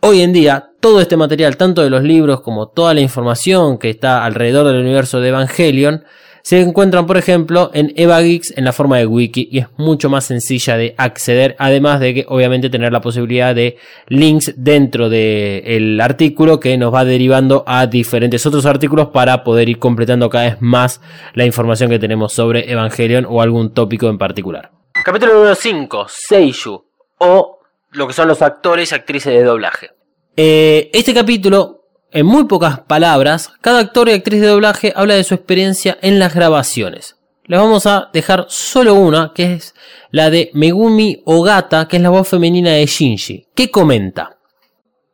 Hoy 0.00 0.22
en 0.22 0.32
día, 0.32 0.70
todo 0.80 1.00
este 1.00 1.16
material, 1.16 1.56
tanto 1.56 1.82
de 1.82 1.90
los 1.90 2.02
libros 2.02 2.40
como 2.40 2.68
toda 2.68 2.94
la 2.94 3.00
información 3.00 3.78
que 3.78 3.90
está 3.90 4.24
alrededor 4.24 4.66
del 4.66 4.80
universo 4.80 5.20
de 5.20 5.28
Evangelion, 5.28 6.02
se 6.42 6.60
encuentran, 6.60 7.06
por 7.06 7.16
ejemplo, 7.16 7.70
en 7.72 7.92
EvaGeeks 7.96 8.54
en 8.56 8.64
la 8.64 8.72
forma 8.72 8.98
de 8.98 9.06
wiki 9.06 9.48
y 9.50 9.58
es 9.58 9.66
mucho 9.76 10.10
más 10.10 10.24
sencilla 10.24 10.76
de 10.76 10.94
acceder, 10.98 11.54
además 11.58 12.00
de 12.00 12.14
que 12.14 12.26
obviamente 12.28 12.68
tener 12.68 12.92
la 12.92 13.00
posibilidad 13.00 13.54
de 13.54 13.78
links 14.08 14.52
dentro 14.56 15.08
del 15.08 16.00
artículo 16.00 16.58
que 16.58 16.76
nos 16.76 16.92
va 16.92 17.04
derivando 17.04 17.62
a 17.66 17.86
diferentes 17.86 18.44
otros 18.44 18.66
artículos 18.66 19.08
para 19.08 19.44
poder 19.44 19.68
ir 19.68 19.78
completando 19.78 20.28
cada 20.28 20.44
vez 20.44 20.56
más 20.60 21.00
la 21.34 21.44
información 21.44 21.90
que 21.90 21.98
tenemos 21.98 22.32
sobre 22.32 22.70
Evangelion 22.70 23.26
o 23.28 23.40
algún 23.40 23.72
tópico 23.72 24.08
en 24.08 24.18
particular. 24.18 24.70
Capítulo 25.04 25.34
número 25.34 25.54
5, 25.54 26.06
Seishu, 26.08 26.84
o 27.18 27.60
lo 27.90 28.06
que 28.06 28.12
son 28.12 28.28
los 28.28 28.42
actores 28.42 28.92
y 28.92 28.94
actrices 28.94 29.32
de 29.32 29.42
doblaje. 29.42 29.90
Eh, 30.36 30.90
este 30.92 31.12
capítulo 31.12 31.81
en 32.12 32.26
muy 32.26 32.44
pocas 32.44 32.80
palabras, 32.80 33.52
cada 33.62 33.80
actor 33.80 34.08
y 34.08 34.12
actriz 34.12 34.40
de 34.42 34.48
doblaje 34.48 34.92
habla 34.94 35.14
de 35.14 35.24
su 35.24 35.34
experiencia 35.34 35.96
en 36.02 36.18
las 36.18 36.34
grabaciones. 36.34 37.16
Les 37.46 37.58
vamos 37.58 37.86
a 37.86 38.10
dejar 38.12 38.46
solo 38.48 38.94
una, 38.94 39.32
que 39.34 39.54
es 39.54 39.74
la 40.10 40.30
de 40.30 40.50
Megumi 40.52 41.22
Ogata, 41.24 41.88
que 41.88 41.96
es 41.96 42.02
la 42.02 42.10
voz 42.10 42.28
femenina 42.28 42.70
de 42.70 42.86
Shinji. 42.86 43.46
¿Qué 43.54 43.70
comenta? 43.70 44.36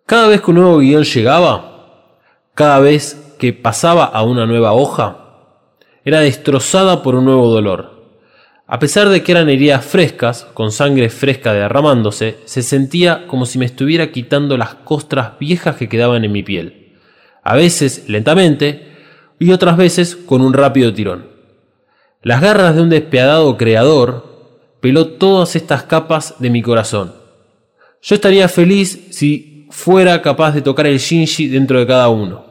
Cada 0.06 0.26
vez 0.26 0.40
que 0.40 0.50
un 0.50 0.56
nuevo 0.56 0.78
guion 0.78 1.04
llegaba, 1.04 2.16
cada 2.54 2.80
vez 2.80 3.34
que 3.38 3.52
pasaba 3.52 4.04
a 4.04 4.24
una 4.24 4.44
nueva 4.46 4.72
hoja, 4.72 5.18
era 6.04 6.20
destrozada 6.20 7.02
por 7.02 7.14
un 7.14 7.26
nuevo 7.26 7.48
dolor. 7.48 7.96
A 8.66 8.78
pesar 8.78 9.08
de 9.08 9.22
que 9.22 9.32
eran 9.32 9.48
heridas 9.48 9.84
frescas, 9.84 10.46
con 10.52 10.72
sangre 10.72 11.08
fresca 11.10 11.52
derramándose, 11.52 12.38
se 12.44 12.62
sentía 12.62 13.26
como 13.28 13.46
si 13.46 13.58
me 13.58 13.66
estuviera 13.66 14.10
quitando 14.10 14.56
las 14.56 14.74
costras 14.74 15.38
viejas 15.38 15.76
que 15.76 15.88
quedaban 15.88 16.24
en 16.24 16.32
mi 16.32 16.42
piel 16.42 16.77
a 17.48 17.56
veces 17.56 18.04
lentamente 18.08 18.88
y 19.38 19.52
otras 19.52 19.78
veces 19.78 20.16
con 20.16 20.42
un 20.42 20.52
rápido 20.52 20.92
tirón. 20.92 21.30
Las 22.22 22.42
garras 22.42 22.76
de 22.76 22.82
un 22.82 22.90
despiadado 22.90 23.56
creador 23.56 24.50
peló 24.82 25.06
todas 25.12 25.56
estas 25.56 25.84
capas 25.84 26.34
de 26.40 26.50
mi 26.50 26.60
corazón. 26.60 27.14
Yo 28.02 28.16
estaría 28.16 28.48
feliz 28.48 29.06
si 29.12 29.66
fuera 29.70 30.20
capaz 30.20 30.52
de 30.52 30.60
tocar 30.60 30.86
el 30.88 30.98
Shinji 30.98 31.48
dentro 31.48 31.78
de 31.78 31.86
cada 31.86 32.10
uno. 32.10 32.44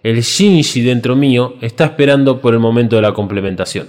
El 0.00 0.20
Shinji 0.20 0.80
dentro 0.82 1.16
mío 1.16 1.54
está 1.60 1.86
esperando 1.86 2.40
por 2.40 2.54
el 2.54 2.60
momento 2.60 2.94
de 2.94 3.02
la 3.02 3.12
complementación. 3.12 3.88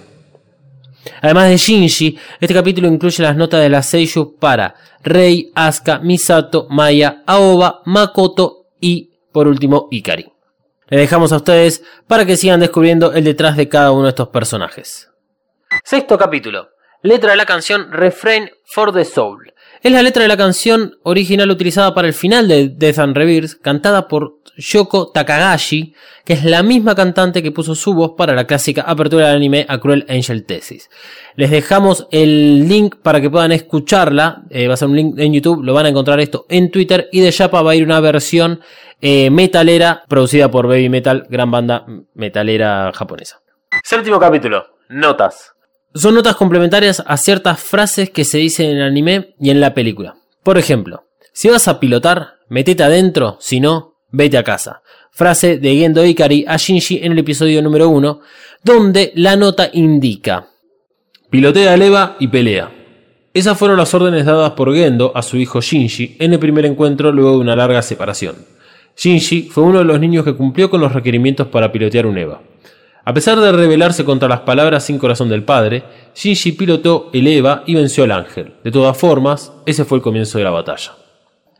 Además 1.21 1.49
de 1.49 1.57
Shinji, 1.57 2.17
este 2.39 2.53
capítulo 2.55 2.87
incluye 2.87 3.21
las 3.21 3.37
notas 3.37 3.61
de 3.61 3.69
la 3.69 3.83
Seiyuu 3.83 4.37
para 4.39 4.73
Rei, 5.03 5.51
Asuka, 5.53 5.99
Misato, 5.99 6.65
Maya, 6.71 7.21
Aoba, 7.27 7.83
Makoto 7.85 8.69
y, 8.81 9.11
por 9.31 9.47
último, 9.47 9.87
Ikari. 9.91 10.25
Le 10.89 10.98
dejamos 10.98 11.34
a 11.34 11.38
ustedes 11.38 11.84
para 12.08 12.25
que 12.25 12.38
sigan 12.38 12.62
descubriendo 12.62 13.12
el 13.12 13.25
detrás 13.25 13.58
de 13.58 13.67
cada 13.67 13.91
uno 13.91 14.03
de 14.03 14.10
estos 14.10 14.29
personajes. 14.29 15.10
Sexto 15.84 16.17
capítulo. 16.17 16.70
Letra 17.03 17.32
de 17.32 17.38
la 17.38 17.46
canción 17.46 17.91
Refrain 17.91 18.50
for 18.65 18.94
the 18.94 19.03
Soul. 19.03 19.53
Es 19.84 19.91
la 19.91 20.01
letra 20.01 20.24
de 20.24 20.29
la 20.29 20.38
canción 20.38 20.96
original 21.03 21.51
utilizada 21.51 21.94
para 21.94 22.08
el 22.08 22.13
final 22.13 22.48
de 22.48 22.70
Death 22.70 23.00
and 23.00 23.15
Rebirth, 23.15 23.62
cantada 23.62 24.08
por 24.08 24.38
Yoko 24.58 25.12
Takagashi, 25.12 25.94
que 26.25 26.34
es 26.34 26.44
la 26.44 26.63
misma 26.63 26.96
cantante 26.96 27.44
que 27.44 27.51
puso 27.51 27.75
su 27.75 27.94
voz 27.94 28.13
para 28.17 28.34
la 28.34 28.48
clásica 28.48 28.82
apertura 28.82 29.27
del 29.27 29.36
anime 29.36 29.65
A 29.70 29.79
Cruel 29.79 30.06
Angel 30.10 30.46
Thesis. 30.46 30.89
Les 31.36 31.51
dejamos 31.51 32.08
el 32.12 32.67
link 32.67 32.96
para 32.96 33.22
que 33.22 33.29
puedan 33.29 33.51
escucharla, 33.51 34.44
eh, 34.50 34.67
va 34.67 34.74
a 34.74 34.77
ser 34.77 34.88
un 34.88 34.96
link 34.96 35.20
en 35.20 35.34
YouTube, 35.34 35.63
lo 35.63 35.74
van 35.74 35.86
a 35.86 35.89
encontrar 35.89 36.20
esto 36.20 36.46
en 36.50 36.72
Twitter 36.72 37.08
y 37.12 37.20
de 37.20 37.32
Japa 37.32 37.62
va 37.62 37.72
a 37.72 37.75
ir 37.75 37.84
una 37.84 38.00
versión 38.00 38.62
eh, 39.01 39.30
metalera 39.30 40.04
producida 40.08 40.50
por 40.50 40.68
Baby 40.68 40.89
Metal, 40.89 41.25
gran 41.30 41.51
banda 41.51 41.86
metalera 42.13 42.92
japonesa. 42.94 43.42
Séptimo 43.84 44.20
capítulo, 44.20 44.66
notas. 44.89 45.54
Son 45.94 46.13
notas 46.13 46.36
complementarias 46.36 47.04
a 47.06 47.18
ciertas 47.18 47.60
frases 47.60 48.10
que 48.10 48.25
se 48.25 48.38
dicen 48.38 48.72
en 48.72 48.77
el 48.77 48.84
anime 48.84 49.36
y 49.39 49.50
en 49.50 49.62
la 49.62 49.74
película. 49.74 50.16
Por 50.44 50.58
ejemplo, 50.58 51.06
si 51.34 51.50
vas 51.50 51.68
a 51.68 51.80
pilotar, 51.80 52.36
metete 52.50 52.84
adentro, 52.84 53.38
si 53.39 53.60
no, 53.60 53.96
vete 54.10 54.38
a 54.38 54.44
casa. 54.44 54.82
Frase 55.12 55.58
de 55.58 55.75
Gendo 55.75 56.06
Ikari 56.06 56.46
a 56.48 56.58
Shinji 56.58 57.00
en 57.04 57.13
el 57.13 57.20
episodio 57.20 57.62
número 57.62 57.89
1, 57.89 58.20
donde 58.63 59.12
la 59.16 59.36
nota 59.36 59.70
indica: 59.74 60.48
Pilotea 61.30 61.75
leva 61.77 62.16
y 62.20 62.27
pelea. 62.27 62.72
Esas 63.34 63.58
fueron 63.58 63.77
las 63.77 63.94
órdenes 63.94 64.25
dadas 64.25 64.51
por 64.51 64.74
Gendo 64.74 65.12
a 65.16 65.22
su 65.22 65.38
hijo 65.38 65.62
Shinji 65.62 66.18
en 66.20 66.34
el 66.34 66.39
primer 66.39 66.66
encuentro 66.66 67.12
luego 67.12 67.32
de 67.32 67.38
una 67.38 67.56
larga 67.56 67.82
separación. 67.82 68.36
Shinji 68.98 69.44
fue 69.44 69.63
uno 69.63 69.80
de 69.80 69.86
los 69.86 70.00
niños 70.00 70.25
que 70.25 70.34
cumplió 70.34 70.70
con 70.70 70.82
los 70.82 70.92
requerimientos 70.92 71.48
para 71.48 71.72
pilotear 71.72 72.08
un 72.08 72.18
EVA. 72.18 72.42
A 73.06 73.13
pesar 73.13 73.39
de 73.39 73.51
rebelarse 73.51 74.04
contra 74.04 74.27
las 74.27 74.42
palabras 74.42 74.86
sin 74.86 74.98
corazón 74.98 75.30
del 75.30 75.44
padre, 75.44 75.84
Shinji 76.16 76.54
pilotó 76.54 77.10
el 77.13 77.27
EVA 77.27 77.63
y 77.66 77.75
venció 77.75 78.04
al 78.04 78.12
ángel. 78.12 78.56
De 78.63 78.72
todas 78.72 78.98
formas, 78.98 79.54
ese 79.66 79.86
fue 79.86 80.00
el 80.00 80.01
comienzo 80.01 80.39
de 80.39 80.44
la 80.44 80.50
batalla. 80.50 80.94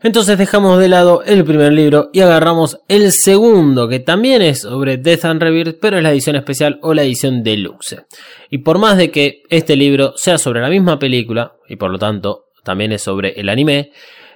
Entonces 0.02 0.38
dejamos 0.38 0.78
de 0.78 0.88
lado 0.88 1.22
el 1.24 1.44
primer 1.44 1.72
libro 1.72 2.10
y 2.12 2.20
agarramos 2.20 2.78
el 2.86 3.10
segundo, 3.12 3.88
que 3.88 3.98
también 3.98 4.42
es 4.42 4.60
sobre 4.60 4.96
Death 4.96 5.24
and 5.24 5.42
Rebirth, 5.42 5.78
pero 5.80 5.96
es 5.96 6.02
la 6.02 6.12
edición 6.12 6.36
especial 6.36 6.78
o 6.82 6.94
la 6.94 7.02
edición 7.02 7.42
deluxe. 7.42 8.04
Y 8.50 8.58
por 8.58 8.78
más 8.78 8.96
de 8.96 9.10
que 9.10 9.42
este 9.48 9.74
libro 9.74 10.12
sea 10.16 10.38
sobre 10.38 10.60
la 10.60 10.68
misma 10.68 10.98
película, 10.98 11.54
y 11.68 11.76
por 11.76 11.90
lo 11.90 11.98
tanto 11.98 12.46
también 12.62 12.92
es 12.92 13.02
sobre 13.02 13.40
el 13.40 13.48
anime, 13.48 13.90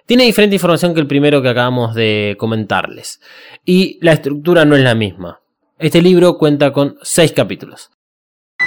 tiene 0.06 0.24
diferente 0.24 0.56
información 0.56 0.94
que 0.94 1.00
el 1.00 1.06
primero 1.06 1.42
que 1.42 1.48
acabamos 1.48 1.94
de 1.94 2.36
comentarles. 2.38 3.20
Y 3.64 3.98
la 4.00 4.12
estructura 4.12 4.64
no 4.64 4.76
es 4.76 4.82
la 4.82 4.94
misma. 4.94 5.40
Este 5.78 6.02
libro 6.02 6.38
cuenta 6.38 6.72
con 6.72 6.96
6 7.02 7.32
capítulos. 7.32 7.90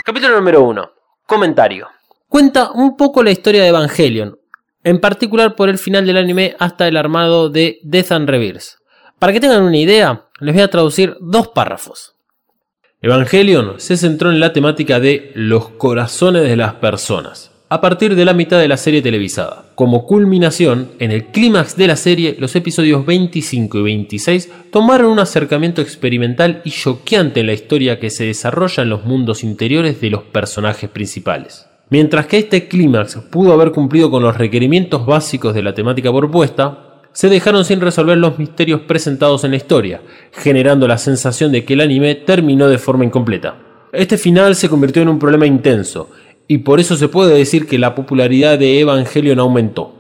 Capítulo 0.03 0.35
número 0.35 0.63
1. 0.63 0.91
Comentario. 1.25 1.87
Cuenta 2.27 2.71
un 2.71 2.97
poco 2.97 3.23
la 3.23 3.31
historia 3.31 3.61
de 3.61 3.69
Evangelion, 3.69 4.37
en 4.83 4.99
particular 4.99 5.55
por 5.55 5.69
el 5.69 5.77
final 5.77 6.05
del 6.05 6.17
anime 6.17 6.55
hasta 6.59 6.87
el 6.87 6.97
armado 6.97 7.49
de 7.49 7.79
Death 7.83 8.11
and 8.11 8.29
Rebirth. 8.29 8.79
Para 9.19 9.31
que 9.31 9.39
tengan 9.39 9.63
una 9.63 9.77
idea, 9.77 10.25
les 10.39 10.53
voy 10.53 10.63
a 10.63 10.69
traducir 10.69 11.15
dos 11.21 11.47
párrafos. 11.49 12.15
Evangelion 13.01 13.79
se 13.79 13.97
centró 13.97 14.31
en 14.31 14.39
la 14.39 14.53
temática 14.53 14.99
de 14.99 15.31
los 15.35 15.69
corazones 15.69 16.43
de 16.43 16.55
las 16.55 16.75
personas, 16.75 17.51
a 17.69 17.79
partir 17.79 18.15
de 18.15 18.25
la 18.25 18.33
mitad 18.33 18.59
de 18.59 18.67
la 18.67 18.77
serie 18.77 19.01
televisada. 19.01 19.64
Como 19.75 20.05
culminación, 20.05 20.91
en 20.99 21.11
el 21.11 21.25
clímax 21.25 21.75
de 21.75 21.87
la 21.87 21.97
serie, 21.97 22.37
los 22.39 22.55
episodios 22.55 23.05
25 23.05 23.79
y 23.79 23.83
26 23.83 24.49
tomaron 24.71 25.11
un 25.11 25.19
acercamiento 25.19 25.81
experimental 25.81 26.61
y 26.63 26.71
choqueante 26.71 27.41
en 27.41 27.47
la 27.47 27.53
historia 27.53 27.99
que 27.99 28.09
se 28.09 28.23
desarrolla 28.23 28.83
en 28.83 28.89
los 28.89 29.03
mundos 29.03 29.43
interiores 29.43 29.99
de 29.99 30.11
los 30.11 30.23
personajes 30.23 30.89
principales. 30.89 31.67
Mientras 31.89 32.25
que 32.27 32.37
este 32.37 32.69
clímax 32.69 33.17
pudo 33.29 33.51
haber 33.51 33.73
cumplido 33.73 34.09
con 34.09 34.23
los 34.23 34.37
requerimientos 34.37 35.05
básicos 35.05 35.53
de 35.53 35.63
la 35.63 35.73
temática 35.73 36.09
propuesta, 36.15 37.01
se 37.11 37.27
dejaron 37.27 37.65
sin 37.65 37.81
resolver 37.81 38.17
los 38.17 38.39
misterios 38.39 38.79
presentados 38.81 39.43
en 39.43 39.51
la 39.51 39.57
historia, 39.57 40.01
generando 40.31 40.87
la 40.87 40.97
sensación 40.97 41.51
de 41.51 41.65
que 41.65 41.73
el 41.73 41.81
anime 41.81 42.15
terminó 42.15 42.69
de 42.69 42.77
forma 42.77 43.03
incompleta. 43.03 43.57
Este 43.91 44.17
final 44.17 44.55
se 44.55 44.69
convirtió 44.69 45.01
en 45.01 45.09
un 45.09 45.19
problema 45.19 45.45
intenso, 45.45 46.11
y 46.47 46.59
por 46.59 46.79
eso 46.79 46.95
se 46.95 47.07
puede 47.07 47.37
decir 47.37 47.67
que 47.67 47.79
la 47.79 47.95
popularidad 47.95 48.59
de 48.59 48.79
Evangelion 48.79 49.39
aumentó. 49.39 49.93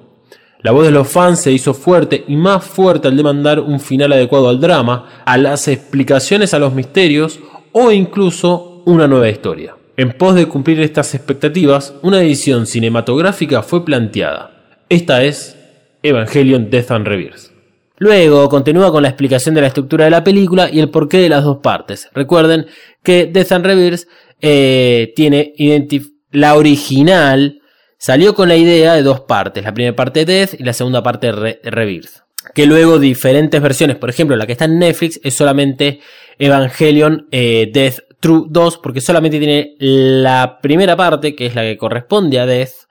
La 0.61 0.71
voz 0.71 0.85
de 0.85 0.91
los 0.91 1.07
fans 1.07 1.41
se 1.41 1.51
hizo 1.51 1.73
fuerte 1.73 2.23
y 2.27 2.35
más 2.35 2.63
fuerte 2.63 3.07
al 3.07 3.17
demandar 3.17 3.59
un 3.59 3.79
final 3.79 4.13
adecuado 4.13 4.49
al 4.49 4.59
drama, 4.59 5.21
a 5.25 5.37
las 5.37 5.67
explicaciones 5.67 6.53
a 6.53 6.59
los 6.59 6.73
misterios 6.73 7.39
o 7.71 7.91
incluso 7.91 8.81
una 8.85 9.07
nueva 9.07 9.29
historia. 9.29 9.75
En 9.97 10.13
pos 10.13 10.35
de 10.35 10.47
cumplir 10.47 10.81
estas 10.81 11.13
expectativas, 11.13 11.93
una 12.01 12.21
edición 12.21 12.65
cinematográfica 12.65 13.61
fue 13.61 13.85
planteada. 13.85 14.51
Esta 14.89 15.23
es 15.23 15.55
Evangelion 16.01 16.69
Death 16.69 16.91
and 16.91 17.07
Rebirth. 17.07 17.51
Luego 17.97 18.49
continúa 18.49 18.91
con 18.91 19.03
la 19.03 19.09
explicación 19.09 19.55
de 19.55 19.61
la 19.61 19.67
estructura 19.67 20.05
de 20.05 20.11
la 20.11 20.23
película 20.23 20.69
y 20.69 20.79
el 20.79 20.89
porqué 20.89 21.19
de 21.19 21.29
las 21.29 21.43
dos 21.43 21.57
partes. 21.57 22.09
Recuerden 22.13 22.65
que 23.03 23.27
Death 23.27 23.51
and 23.53 23.65
Rebirth 23.65 24.01
eh, 24.41 25.13
tiene 25.15 25.53
identificación 25.57 26.14
la 26.35 26.55
original 26.55 27.61
salió 27.97 28.35
con 28.35 28.49
la 28.49 28.55
idea 28.55 28.93
de 28.93 29.03
dos 29.03 29.21
partes, 29.21 29.63
la 29.63 29.73
primera 29.73 29.95
parte 29.95 30.25
Death 30.25 30.59
y 30.59 30.63
la 30.63 30.73
segunda 30.73 31.01
parte 31.01 31.31
Rebirth. 31.31 32.23
Que 32.53 32.65
luego 32.65 32.99
diferentes 32.99 33.61
versiones, 33.61 33.97
por 33.97 34.09
ejemplo 34.09 34.35
la 34.35 34.45
que 34.45 34.51
está 34.51 34.65
en 34.65 34.79
Netflix 34.79 35.19
es 35.23 35.35
solamente 35.35 36.01
Evangelion 36.37 37.27
eh, 37.31 37.69
Death 37.73 37.99
True 38.19 38.45
2 38.47 38.77
porque 38.77 39.01
solamente 39.01 39.39
tiene 39.39 39.75
la 39.79 40.59
primera 40.61 40.95
parte 40.95 41.35
que 41.35 41.47
es 41.47 41.55
la 41.55 41.63
que 41.63 41.77
corresponde 41.77 42.39
a 42.39 42.45
Death 42.45 42.85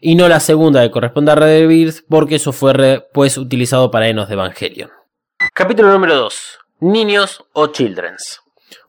y 0.00 0.14
no 0.14 0.28
la 0.28 0.40
segunda 0.40 0.82
que 0.82 0.90
corresponde 0.90 1.32
a 1.32 1.34
Rebirth 1.34 2.04
porque 2.08 2.36
eso 2.36 2.52
fue 2.52 3.06
pues 3.12 3.38
utilizado 3.38 3.90
para 3.90 4.08
Enos 4.08 4.28
de 4.28 4.34
Evangelion. 4.34 4.90
Capítulo 5.52 5.92
número 5.92 6.16
2. 6.16 6.58
Niños 6.80 7.44
o 7.52 7.68
Children's. 7.68 8.40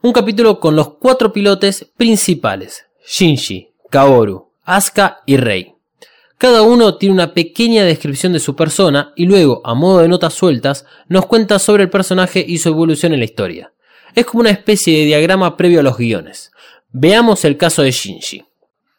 Un 0.01 0.11
capítulo 0.11 0.59
con 0.59 0.75
los 0.75 0.95
cuatro 0.97 1.31
pilotes 1.31 1.91
principales. 1.95 2.85
Shinji, 3.07 3.74
Kaoru, 3.95 4.51
Asuka 4.65 5.21
y 5.25 5.37
Rei. 5.37 5.73
Cada 6.37 6.63
uno 6.63 6.97
tiene 6.97 7.13
una 7.15 7.33
pequeña 7.33 7.85
descripción 7.85 8.33
de 8.33 8.41
su 8.41 8.53
persona 8.53 9.13
y 9.15 9.25
luego, 9.25 9.61
a 9.63 9.73
modo 9.73 9.99
de 9.99 10.09
notas 10.09 10.33
sueltas, 10.33 10.85
nos 11.07 11.27
cuenta 11.27 11.59
sobre 11.59 11.83
el 11.83 11.89
personaje 11.89 12.43
y 12.45 12.57
su 12.57 12.67
evolución 12.67 13.13
en 13.13 13.19
la 13.19 13.25
historia. 13.25 13.71
Es 14.13 14.25
como 14.25 14.41
una 14.41 14.49
especie 14.49 14.99
de 14.99 15.05
diagrama 15.05 15.55
previo 15.55 15.79
a 15.79 15.83
los 15.83 15.97
guiones. 15.97 16.51
Veamos 16.91 17.45
el 17.45 17.55
caso 17.55 17.83
de 17.83 17.91
Shinji. 17.91 18.43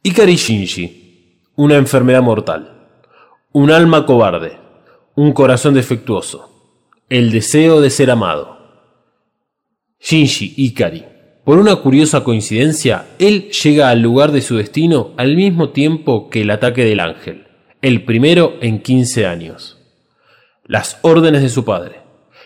Ikari 0.03 0.37
Shinji. 0.37 1.43
Una 1.57 1.77
enfermedad 1.77 2.23
mortal. 2.23 2.89
Un 3.53 3.71
alma 3.71 4.07
cobarde. 4.07 4.57
Un 5.15 5.35
corazón 5.35 5.75
defectuoso. 5.75 6.49
El 7.11 7.31
deseo 7.33 7.83
de 7.83 7.91
ser 7.91 8.11
amado. 8.11 8.57
Shinji 10.01 10.55
Ikari. 10.57 11.16
Por 11.47 11.61
una 11.61 11.77
curiosa 11.77 12.25
coincidencia, 12.25 13.07
él 13.21 13.51
llega 13.51 13.91
al 13.91 14.03
lugar 14.03 14.33
de 14.33 14.41
su 14.41 14.57
destino 14.57 15.13
al 15.17 15.37
mismo 15.37 15.69
tiempo 15.69 16.29
que 16.29 16.41
el 16.41 16.51
ataque 16.51 16.85
del 16.85 16.99
ángel, 16.99 17.47
el 17.83 18.05
primero 18.05 18.55
en 18.61 18.83
15 18.83 19.27
años. 19.27 19.79
Las 20.65 20.99
órdenes 21.03 21.43
de 21.43 21.49
su 21.49 21.65
padre, 21.65 22.01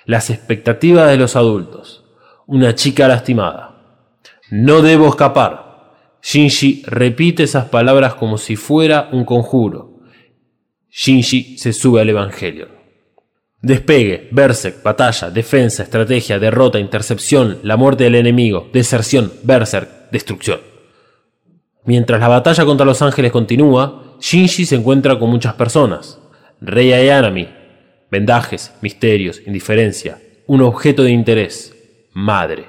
las 0.04 0.28
expectativas 0.28 1.08
de 1.08 1.16
los 1.16 1.34
adultos, 1.34 2.04
una 2.46 2.74
chica 2.74 3.08
lastimada. 3.08 4.04
No 4.50 4.82
debo 4.82 5.08
escapar. 5.08 5.94
Shinji 6.22 6.82
repite 6.84 7.44
esas 7.44 7.70
palabras 7.70 8.16
como 8.16 8.36
si 8.36 8.54
fuera 8.54 9.08
un 9.12 9.24
conjuro. 9.24 10.02
Shinji 10.90 11.56
se 11.56 11.72
sube 11.72 12.02
al 12.02 12.10
Evangelio. 12.10 12.79
Despegue, 13.62 14.28
Berserk, 14.30 14.82
batalla, 14.82 15.30
defensa, 15.30 15.82
estrategia, 15.82 16.38
derrota, 16.38 16.78
intercepción, 16.78 17.58
la 17.62 17.76
muerte 17.76 18.04
del 18.04 18.14
enemigo, 18.14 18.70
deserción, 18.72 19.32
Berserk, 19.42 20.10
destrucción. 20.10 20.60
Mientras 21.84 22.20
la 22.20 22.28
batalla 22.28 22.64
contra 22.64 22.86
los 22.86 23.02
ángeles 23.02 23.32
continúa, 23.32 24.16
Shinji 24.20 24.64
se 24.64 24.76
encuentra 24.76 25.18
con 25.18 25.30
muchas 25.30 25.54
personas. 25.54 26.18
Rei 26.60 26.92
Ayanami, 26.92 27.48
vendajes, 28.10 28.72
misterios, 28.80 29.42
indiferencia, 29.46 30.18
un 30.46 30.62
objeto 30.62 31.02
de 31.02 31.10
interés, 31.10 31.74
madre. 32.12 32.66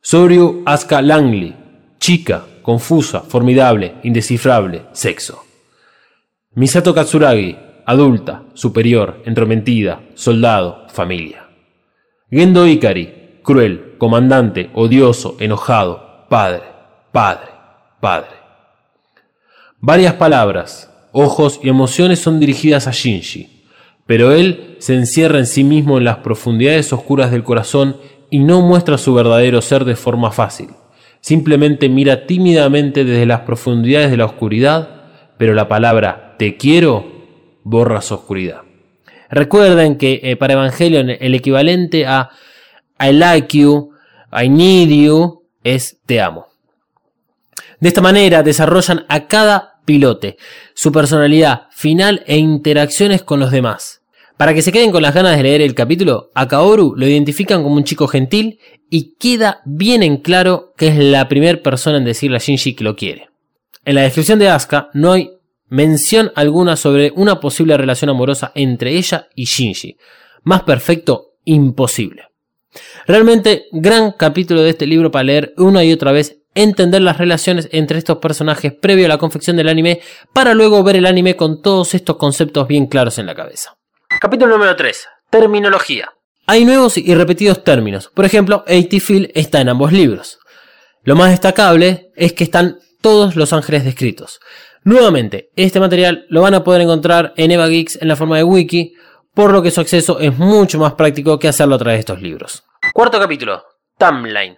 Soryu 0.00 0.62
Asuka 0.66 1.02
Langley, 1.02 1.54
chica, 1.98 2.44
confusa, 2.62 3.20
formidable, 3.20 3.94
indescifrable, 4.02 4.82
sexo. 4.92 5.44
Misato 6.54 6.94
Katsuragi, 6.94 7.56
adulta, 7.86 8.42
superior, 8.54 9.22
entrometida, 9.24 10.02
soldado, 10.14 10.86
familia. 10.88 11.48
Gendo 12.30 12.66
Ikari, 12.66 13.40
cruel, 13.42 13.94
comandante, 13.98 14.70
odioso, 14.74 15.36
enojado, 15.38 16.26
padre, 16.28 16.62
padre, 17.12 17.48
padre. 18.00 18.30
Varias 19.78 20.14
palabras, 20.14 20.90
ojos 21.12 21.60
y 21.62 21.68
emociones 21.68 22.18
son 22.18 22.40
dirigidas 22.40 22.86
a 22.86 22.90
Shinji, 22.92 23.64
pero 24.06 24.32
él 24.32 24.76
se 24.78 24.94
encierra 24.94 25.38
en 25.38 25.46
sí 25.46 25.62
mismo 25.62 25.98
en 25.98 26.04
las 26.04 26.18
profundidades 26.18 26.92
oscuras 26.92 27.30
del 27.30 27.44
corazón 27.44 27.96
y 28.30 28.38
no 28.38 28.62
muestra 28.62 28.98
su 28.98 29.14
verdadero 29.14 29.60
ser 29.60 29.84
de 29.84 29.96
forma 29.96 30.30
fácil. 30.32 30.70
Simplemente 31.20 31.88
mira 31.88 32.26
tímidamente 32.26 33.04
desde 33.04 33.26
las 33.26 33.40
profundidades 33.40 34.10
de 34.10 34.16
la 34.16 34.26
oscuridad, 34.26 35.04
pero 35.38 35.54
la 35.54 35.68
palabra 35.68 36.34
te 36.38 36.56
quiero 36.56 37.13
borra 37.64 37.98
oscuridad. 37.98 38.62
Recuerden 39.30 39.96
que 39.98 40.20
eh, 40.22 40.36
para 40.36 40.52
Evangelion 40.52 41.10
el 41.10 41.34
equivalente 41.34 42.06
a 42.06 42.30
I 43.00 43.12
like 43.12 43.58
you, 43.58 43.90
I 44.32 44.48
need 44.48 44.90
you 44.90 45.42
es 45.64 45.98
te 46.06 46.20
amo. 46.20 46.46
De 47.80 47.88
esta 47.88 48.00
manera 48.00 48.42
desarrollan 48.42 49.04
a 49.08 49.26
cada 49.26 49.80
pilote 49.84 50.36
su 50.74 50.92
personalidad 50.92 51.66
final 51.70 52.22
e 52.26 52.36
interacciones 52.36 53.22
con 53.22 53.40
los 53.40 53.50
demás. 53.50 54.02
Para 54.36 54.52
que 54.52 54.62
se 54.62 54.72
queden 54.72 54.90
con 54.90 55.02
las 55.02 55.14
ganas 55.14 55.36
de 55.36 55.42
leer 55.42 55.60
el 55.60 55.74
capítulo, 55.74 56.30
a 56.34 56.48
Kaoru 56.48 56.94
lo 56.96 57.06
identifican 57.06 57.62
como 57.62 57.76
un 57.76 57.84
chico 57.84 58.08
gentil 58.08 58.58
y 58.90 59.14
queda 59.16 59.60
bien 59.64 60.02
en 60.02 60.16
claro 60.16 60.72
que 60.76 60.88
es 60.88 60.96
la 60.98 61.28
primera 61.28 61.62
persona 61.62 61.98
en 61.98 62.04
decirle 62.04 62.36
a 62.36 62.40
Shinji 62.40 62.74
que 62.74 62.84
lo 62.84 62.96
quiere. 62.96 63.28
En 63.84 63.94
la 63.94 64.02
descripción 64.02 64.38
de 64.38 64.48
Asuka 64.48 64.88
no 64.92 65.12
hay 65.12 65.30
mención 65.74 66.30
alguna 66.36 66.76
sobre 66.76 67.12
una 67.16 67.40
posible 67.40 67.76
relación 67.76 68.08
amorosa 68.08 68.52
entre 68.54 68.92
ella 68.92 69.26
y 69.34 69.44
Shinji. 69.44 69.96
Más 70.44 70.62
perfecto, 70.62 71.32
imposible. 71.44 72.28
Realmente, 73.06 73.64
gran 73.72 74.12
capítulo 74.12 74.62
de 74.62 74.70
este 74.70 74.86
libro 74.86 75.10
para 75.10 75.24
leer 75.24 75.52
una 75.56 75.82
y 75.82 75.92
otra 75.92 76.12
vez, 76.12 76.38
entender 76.54 77.02
las 77.02 77.18
relaciones 77.18 77.68
entre 77.72 77.98
estos 77.98 78.18
personajes 78.18 78.72
previo 78.72 79.06
a 79.06 79.08
la 79.08 79.18
confección 79.18 79.56
del 79.56 79.68
anime, 79.68 80.00
para 80.32 80.54
luego 80.54 80.84
ver 80.84 80.94
el 80.94 81.06
anime 81.06 81.34
con 81.34 81.60
todos 81.60 81.94
estos 81.94 82.16
conceptos 82.18 82.68
bien 82.68 82.86
claros 82.86 83.18
en 83.18 83.26
la 83.26 83.34
cabeza. 83.34 83.76
Capítulo 84.20 84.52
número 84.52 84.76
3. 84.76 85.08
Terminología. 85.28 86.08
Hay 86.46 86.64
nuevos 86.64 86.96
y 86.98 87.12
repetidos 87.16 87.64
términos. 87.64 88.12
Por 88.14 88.24
ejemplo, 88.24 88.64
AT 88.68 88.92
está 89.34 89.60
en 89.60 89.70
ambos 89.70 89.92
libros. 89.92 90.38
Lo 91.02 91.16
más 91.16 91.30
destacable 91.30 92.12
es 92.14 92.32
que 92.32 92.44
están 92.44 92.78
todos 93.00 93.34
los 93.34 93.52
ángeles 93.52 93.84
descritos. 93.84 94.40
Nuevamente, 94.84 95.50
este 95.56 95.80
material 95.80 96.26
lo 96.28 96.42
van 96.42 96.52
a 96.52 96.62
poder 96.62 96.82
encontrar 96.82 97.32
en 97.38 97.50
Eva 97.50 97.68
Geeks 97.68 98.02
en 98.02 98.08
la 98.08 98.16
forma 98.16 98.36
de 98.36 98.44
wiki, 98.44 98.92
por 99.32 99.50
lo 99.50 99.62
que 99.62 99.70
su 99.70 99.80
acceso 99.80 100.20
es 100.20 100.36
mucho 100.38 100.78
más 100.78 100.92
práctico 100.92 101.38
que 101.38 101.48
hacerlo 101.48 101.76
a 101.76 101.78
través 101.78 101.96
de 101.96 102.00
estos 102.00 102.20
libros. 102.20 102.64
Cuarto 102.92 103.18
capítulo, 103.18 103.64
Timeline. 103.96 104.56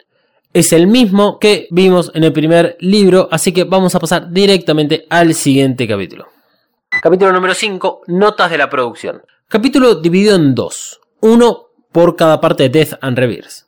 Es 0.52 0.73
el 0.73 0.88
mismo 0.88 1.38
que 1.38 1.68
vimos 1.71 2.11
en 2.12 2.25
el 2.25 2.33
primer 2.33 2.76
libro, 2.80 3.28
así 3.30 3.52
que 3.52 3.62
vamos 3.62 3.95
a 3.95 4.00
pasar 4.00 4.33
directamente 4.33 5.06
al 5.11 5.33
siguiente 5.33 5.87
capítulo. 5.87 6.26
Capítulo 7.00 7.30
número 7.30 7.54
5, 7.54 8.02
Notas 8.09 8.50
de 8.50 8.59
la 8.59 8.68
producción. 8.68 9.23
Capítulo 9.49 9.95
dividido 9.95 10.35
en 10.35 10.56
dos, 10.56 11.00
uno 11.21 11.66
por 11.92 12.16
cada 12.16 12.40
parte 12.40 12.64
de 12.64 12.68
Death 12.71 12.99
and 13.00 13.16
Rebirth. 13.16 13.66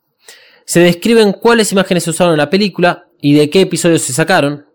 Se 0.65 0.81
describen 0.81 1.35
cuáles 1.35 1.71
imágenes 1.71 2.03
se 2.03 2.11
usaron 2.11 2.35
en 2.35 2.39
la 2.39 2.51
película 2.51 3.07
y 3.21 3.35
de 3.35 3.49
qué 3.49 3.61
episodios 3.61 4.03
se 4.03 4.13
sacaron, 4.13 4.68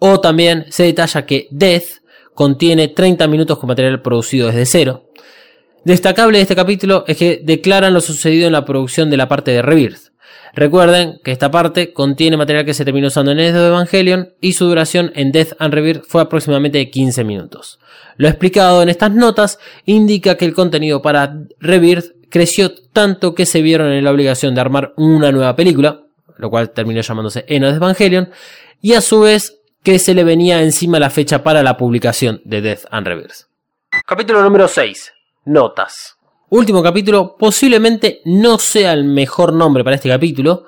o 0.00 0.20
también 0.20 0.66
se 0.70 0.82
detalla 0.82 1.24
que 1.24 1.46
Death 1.52 2.00
contiene 2.34 2.88
30 2.88 3.28
minutos 3.28 3.58
con 3.58 3.68
material 3.68 4.02
producido 4.02 4.48
desde 4.48 4.66
cero. 4.66 5.04
Destacable 5.84 6.38
de 6.38 6.42
este 6.42 6.56
capítulo 6.56 7.04
es 7.06 7.16
que 7.16 7.40
declaran 7.42 7.94
lo 7.94 8.00
sucedido 8.00 8.46
en 8.46 8.52
la 8.52 8.64
producción 8.64 9.08
de 9.10 9.16
la 9.16 9.28
parte 9.28 9.52
de 9.52 9.62
Rebirth. 9.62 10.10
Recuerden 10.52 11.20
que 11.22 11.30
esta 11.30 11.50
parte 11.50 11.92
contiene 11.92 12.36
material 12.36 12.64
que 12.64 12.74
se 12.74 12.84
terminó 12.84 13.06
usando 13.06 13.30
en 13.30 13.38
Edo 13.38 13.68
Evangelion 13.68 14.34
y 14.40 14.54
su 14.54 14.66
duración 14.66 15.12
en 15.14 15.32
Death 15.32 15.52
and 15.58 15.72
Rebirth 15.72 16.04
fue 16.06 16.22
aproximadamente 16.22 16.78
de 16.78 16.90
15 16.90 17.24
minutos. 17.24 17.78
Lo 18.16 18.28
explicado 18.28 18.82
en 18.82 18.88
estas 18.88 19.12
notas 19.12 19.58
indica 19.86 20.36
que 20.36 20.44
el 20.44 20.54
contenido 20.54 21.00
para 21.02 21.38
Rebirth 21.60 22.12
creció 22.30 22.72
tanto 22.92 23.34
que 23.34 23.46
se 23.46 23.62
vieron 23.62 23.92
en 23.92 24.04
la 24.04 24.10
obligación 24.10 24.54
de 24.54 24.60
armar 24.60 24.92
una 24.96 25.30
nueva 25.32 25.56
película, 25.56 26.02
lo 26.36 26.50
cual 26.50 26.70
terminó 26.70 27.00
llamándose 27.00 27.44
Enos 27.48 27.76
Evangelion, 27.76 28.30
y 28.80 28.94
a 28.94 29.00
su 29.00 29.20
vez 29.20 29.59
que 29.82 29.98
se 29.98 30.14
le 30.14 30.24
venía 30.24 30.62
encima 30.62 30.98
la 30.98 31.10
fecha 31.10 31.42
para 31.42 31.62
la 31.62 31.76
publicación 31.76 32.42
de 32.44 32.60
Death 32.60 32.84
and 32.90 33.06
Reverse. 33.06 33.44
Capítulo 34.06 34.42
número 34.42 34.68
6. 34.68 35.12
Notas. 35.46 36.16
Último 36.50 36.82
capítulo, 36.82 37.36
posiblemente 37.38 38.20
no 38.24 38.58
sea 38.58 38.92
el 38.92 39.04
mejor 39.04 39.52
nombre 39.52 39.84
para 39.84 39.96
este 39.96 40.08
capítulo, 40.08 40.64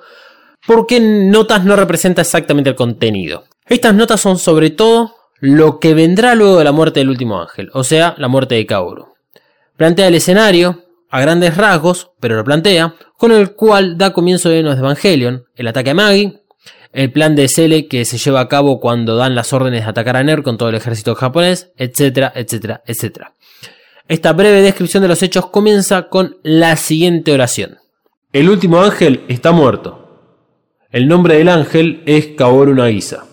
porque 0.65 0.99
notas 0.99 1.65
no 1.65 1.75
representa 1.75 2.21
exactamente 2.21 2.69
el 2.69 2.75
contenido. 2.75 3.43
Estas 3.67 3.93
notas 3.93 4.21
son 4.21 4.37
sobre 4.37 4.69
todo 4.69 5.13
lo 5.39 5.79
que 5.79 5.93
vendrá 5.93 6.35
luego 6.35 6.57
de 6.57 6.63
la 6.63 6.71
muerte 6.71 7.01
del 7.01 7.09
último 7.09 7.41
ángel, 7.41 7.69
o 7.73 7.83
sea, 7.83 8.15
la 8.17 8.29
muerte 8.29 8.55
de 8.55 8.65
Kaoru. 8.65 9.09
Plantea 9.75 10.07
el 10.07 10.15
escenario, 10.15 10.83
a 11.09 11.19
grandes 11.19 11.57
rasgos, 11.57 12.11
pero 12.19 12.35
lo 12.35 12.43
plantea, 12.43 12.95
con 13.17 13.31
el 13.31 13.53
cual 13.53 13.97
da 13.97 14.13
comienzo 14.13 14.49
de 14.49 14.63
de 14.63 14.71
Evangelion, 14.71 15.45
el 15.55 15.67
ataque 15.67 15.91
a 15.91 15.93
Maggie, 15.93 16.42
el 16.93 17.11
plan 17.11 17.35
de 17.35 17.47
Sele 17.47 17.87
que 17.87 18.05
se 18.05 18.17
lleva 18.17 18.39
a 18.39 18.47
cabo 18.47 18.79
cuando 18.79 19.15
dan 19.15 19.35
las 19.35 19.51
órdenes 19.51 19.83
de 19.83 19.89
atacar 19.89 20.15
a 20.15 20.23
Ner 20.23 20.43
con 20.43 20.57
todo 20.57 20.69
el 20.69 20.75
ejército 20.75 21.15
japonés, 21.15 21.71
etcétera, 21.75 22.31
etcétera, 22.35 22.83
etcétera. 22.85 23.33
Esta 24.07 24.33
breve 24.33 24.61
descripción 24.61 25.01
de 25.01 25.09
los 25.09 25.23
hechos 25.23 25.47
comienza 25.47 26.09
con 26.09 26.37
la 26.43 26.75
siguiente 26.75 27.33
oración. 27.33 27.77
El 28.31 28.49
último 28.49 28.81
ángel 28.81 29.21
está 29.27 29.51
muerto. 29.51 29.99
El 30.91 31.07
nombre 31.07 31.37
del 31.37 31.49
ángel 31.49 32.03
es 32.05 32.27
Kaoru 32.37 32.75
Nagisa. 32.75 33.25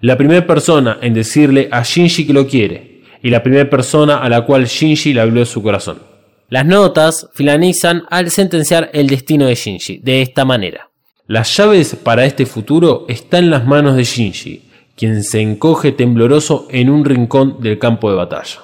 La 0.00 0.16
primera 0.16 0.46
persona 0.46 0.98
en 1.00 1.14
decirle 1.14 1.68
a 1.72 1.82
Shinji 1.82 2.26
que 2.26 2.32
lo 2.32 2.46
quiere, 2.46 3.02
y 3.22 3.30
la 3.30 3.42
primera 3.42 3.68
persona 3.68 4.18
a 4.18 4.28
la 4.28 4.42
cual 4.44 4.66
Shinji 4.66 5.14
le 5.14 5.22
habló 5.22 5.44
su 5.44 5.62
corazón. 5.62 6.02
Las 6.48 6.64
notas 6.64 7.28
finalizan 7.34 8.04
al 8.08 8.30
sentenciar 8.30 8.90
el 8.92 9.08
destino 9.08 9.46
de 9.46 9.56
Shinji 9.56 9.98
de 9.98 10.22
esta 10.22 10.44
manera. 10.44 10.85
Las 11.28 11.56
llaves 11.56 11.96
para 11.96 12.24
este 12.24 12.46
futuro 12.46 13.04
están 13.08 13.44
en 13.44 13.50
las 13.50 13.66
manos 13.66 13.96
de 13.96 14.04
Shinji, 14.04 14.62
quien 14.94 15.24
se 15.24 15.40
encoge 15.40 15.90
tembloroso 15.90 16.68
en 16.70 16.88
un 16.88 17.04
rincón 17.04 17.60
del 17.60 17.80
campo 17.80 18.08
de 18.08 18.16
batalla. 18.16 18.60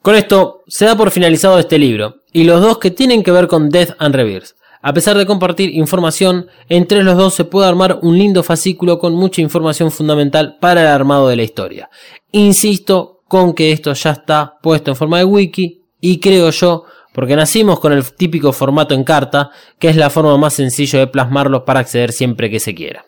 Con 0.00 0.14
esto 0.14 0.62
se 0.68 0.84
da 0.84 0.96
por 0.96 1.10
finalizado 1.10 1.58
este 1.58 1.76
libro, 1.76 2.22
y 2.32 2.44
los 2.44 2.60
dos 2.60 2.78
que 2.78 2.92
tienen 2.92 3.24
que 3.24 3.32
ver 3.32 3.48
con 3.48 3.68
Death 3.68 3.96
and 3.98 4.14
Rebirth. 4.14 4.50
A 4.80 4.94
pesar 4.94 5.18
de 5.18 5.26
compartir 5.26 5.74
información, 5.74 6.46
entre 6.68 7.02
los 7.02 7.16
dos 7.16 7.34
se 7.34 7.44
puede 7.44 7.66
armar 7.66 7.98
un 8.00 8.16
lindo 8.16 8.44
fascículo 8.44 9.00
con 9.00 9.14
mucha 9.14 9.40
información 9.40 9.90
fundamental 9.90 10.56
para 10.60 10.82
el 10.82 10.86
armado 10.86 11.26
de 11.26 11.34
la 11.34 11.42
historia. 11.42 11.90
Insisto 12.30 13.22
con 13.26 13.54
que 13.54 13.72
esto 13.72 13.92
ya 13.92 14.12
está 14.12 14.54
puesto 14.62 14.92
en 14.92 14.96
forma 14.96 15.18
de 15.18 15.24
wiki, 15.24 15.82
y 16.00 16.20
creo 16.20 16.50
yo 16.50 16.84
porque 17.18 17.34
nacimos 17.34 17.80
con 17.80 17.92
el 17.92 18.12
típico 18.12 18.52
formato 18.52 18.94
en 18.94 19.02
carta, 19.02 19.50
que 19.80 19.88
es 19.88 19.96
la 19.96 20.08
forma 20.08 20.38
más 20.38 20.54
sencilla 20.54 21.00
de 21.00 21.08
plasmarlos 21.08 21.64
para 21.64 21.80
acceder 21.80 22.12
siempre 22.12 22.48
que 22.48 22.60
se 22.60 22.76
quiera. 22.76 23.06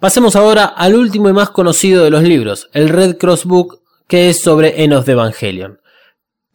Pasemos 0.00 0.34
ahora 0.34 0.64
al 0.64 0.96
último 0.96 1.28
y 1.28 1.32
más 1.32 1.50
conocido 1.50 2.02
de 2.02 2.10
los 2.10 2.24
libros, 2.24 2.68
el 2.72 2.88
Red 2.88 3.18
Cross 3.18 3.44
Book, 3.44 3.82
que 4.08 4.30
es 4.30 4.40
sobre 4.40 4.82
Enos 4.82 5.06
de 5.06 5.12
Evangelion. 5.12 5.80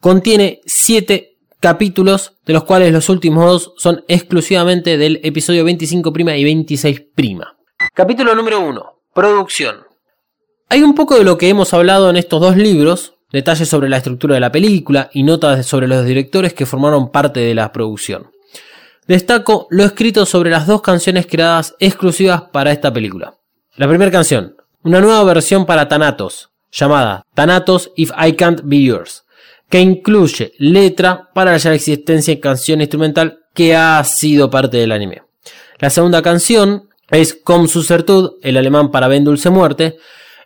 Contiene 0.00 0.60
7 0.66 1.38
capítulos, 1.60 2.34
de 2.44 2.52
los 2.52 2.64
cuales 2.64 2.92
los 2.92 3.08
últimos 3.08 3.46
dos 3.46 3.74
son 3.78 4.04
exclusivamente 4.06 4.98
del 4.98 5.18
episodio 5.22 5.64
25' 5.64 6.36
y 6.36 6.44
26'. 6.44 7.54
Capítulo 7.94 8.34
número 8.34 8.60
1. 8.60 9.00
Producción. 9.14 9.76
Hay 10.68 10.82
un 10.82 10.94
poco 10.94 11.16
de 11.16 11.24
lo 11.24 11.38
que 11.38 11.48
hemos 11.48 11.72
hablado 11.72 12.10
en 12.10 12.18
estos 12.18 12.38
dos 12.38 12.58
libros, 12.58 13.14
detalles 13.32 13.68
sobre 13.68 13.88
la 13.88 13.96
estructura 13.96 14.34
de 14.34 14.40
la 14.40 14.52
película 14.52 15.10
y 15.12 15.22
notas 15.22 15.66
sobre 15.66 15.88
los 15.88 16.04
directores 16.04 16.54
que 16.54 16.66
formaron 16.66 17.10
parte 17.10 17.40
de 17.40 17.54
la 17.54 17.72
producción. 17.72 18.30
Destaco 19.06 19.66
lo 19.70 19.84
escrito 19.84 20.26
sobre 20.26 20.50
las 20.50 20.66
dos 20.66 20.82
canciones 20.82 21.26
creadas 21.26 21.74
exclusivas 21.80 22.42
para 22.52 22.70
esta 22.70 22.92
película. 22.92 23.34
La 23.76 23.88
primera 23.88 24.10
canción, 24.10 24.56
una 24.84 25.00
nueva 25.00 25.24
versión 25.24 25.66
para 25.66 25.88
Thanatos, 25.88 26.50
llamada 26.70 27.24
Thanatos 27.34 27.90
If 27.96 28.10
I 28.16 28.34
Can't 28.34 28.60
Be 28.64 28.82
Yours, 28.82 29.24
que 29.68 29.80
incluye 29.80 30.52
letra 30.58 31.30
para 31.34 31.52
la 31.52 31.56
ya 31.56 31.74
existencia 31.74 32.32
en 32.32 32.40
canción 32.40 32.80
instrumental 32.80 33.40
que 33.54 33.74
ha 33.74 34.02
sido 34.04 34.50
parte 34.50 34.76
del 34.76 34.92
anime. 34.92 35.22
La 35.78 35.90
segunda 35.90 36.22
canción 36.22 36.90
es 37.10 37.34
Com 37.34 37.66
Susertud, 37.68 38.34
el 38.42 38.56
alemán 38.56 38.90
para 38.90 39.08
Ben 39.08 39.24
Dulce 39.24 39.50
Muerte, 39.50 39.96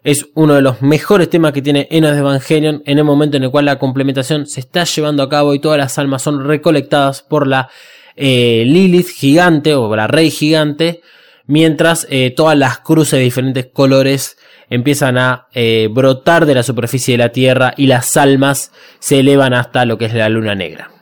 es 0.06 0.28
uno 0.34 0.54
de 0.54 0.62
los 0.62 0.82
mejores 0.82 1.28
temas 1.28 1.52
que 1.52 1.60
tiene 1.60 1.88
Enos 1.90 2.12
de 2.12 2.18
Evangelion 2.18 2.80
en 2.86 2.98
el 2.98 3.02
momento 3.02 3.38
en 3.38 3.42
el 3.42 3.50
cual 3.50 3.64
la 3.64 3.80
complementación 3.80 4.46
se 4.46 4.60
está 4.60 4.84
llevando 4.84 5.24
a 5.24 5.28
cabo 5.28 5.52
y 5.52 5.58
todas 5.58 5.78
las 5.78 5.98
almas 5.98 6.22
son 6.22 6.46
recolectadas 6.46 7.22
por 7.22 7.48
la 7.48 7.68
eh, 8.14 8.62
Lilith 8.64 9.08
gigante 9.08 9.74
o 9.74 9.96
la 9.96 10.06
Rey 10.06 10.30
gigante, 10.30 11.00
mientras 11.46 12.06
eh, 12.08 12.30
todas 12.30 12.56
las 12.56 12.78
cruces 12.78 13.18
de 13.18 13.24
diferentes 13.24 13.66
colores 13.66 14.38
empiezan 14.70 15.18
a 15.18 15.48
eh, 15.52 15.88
brotar 15.90 16.46
de 16.46 16.54
la 16.54 16.62
superficie 16.62 17.14
de 17.14 17.24
la 17.24 17.32
Tierra 17.32 17.74
y 17.76 17.88
las 17.88 18.16
almas 18.16 18.70
se 19.00 19.18
elevan 19.18 19.54
hasta 19.54 19.84
lo 19.86 19.98
que 19.98 20.04
es 20.04 20.14
la 20.14 20.28
Luna 20.28 20.54
Negra. 20.54 20.92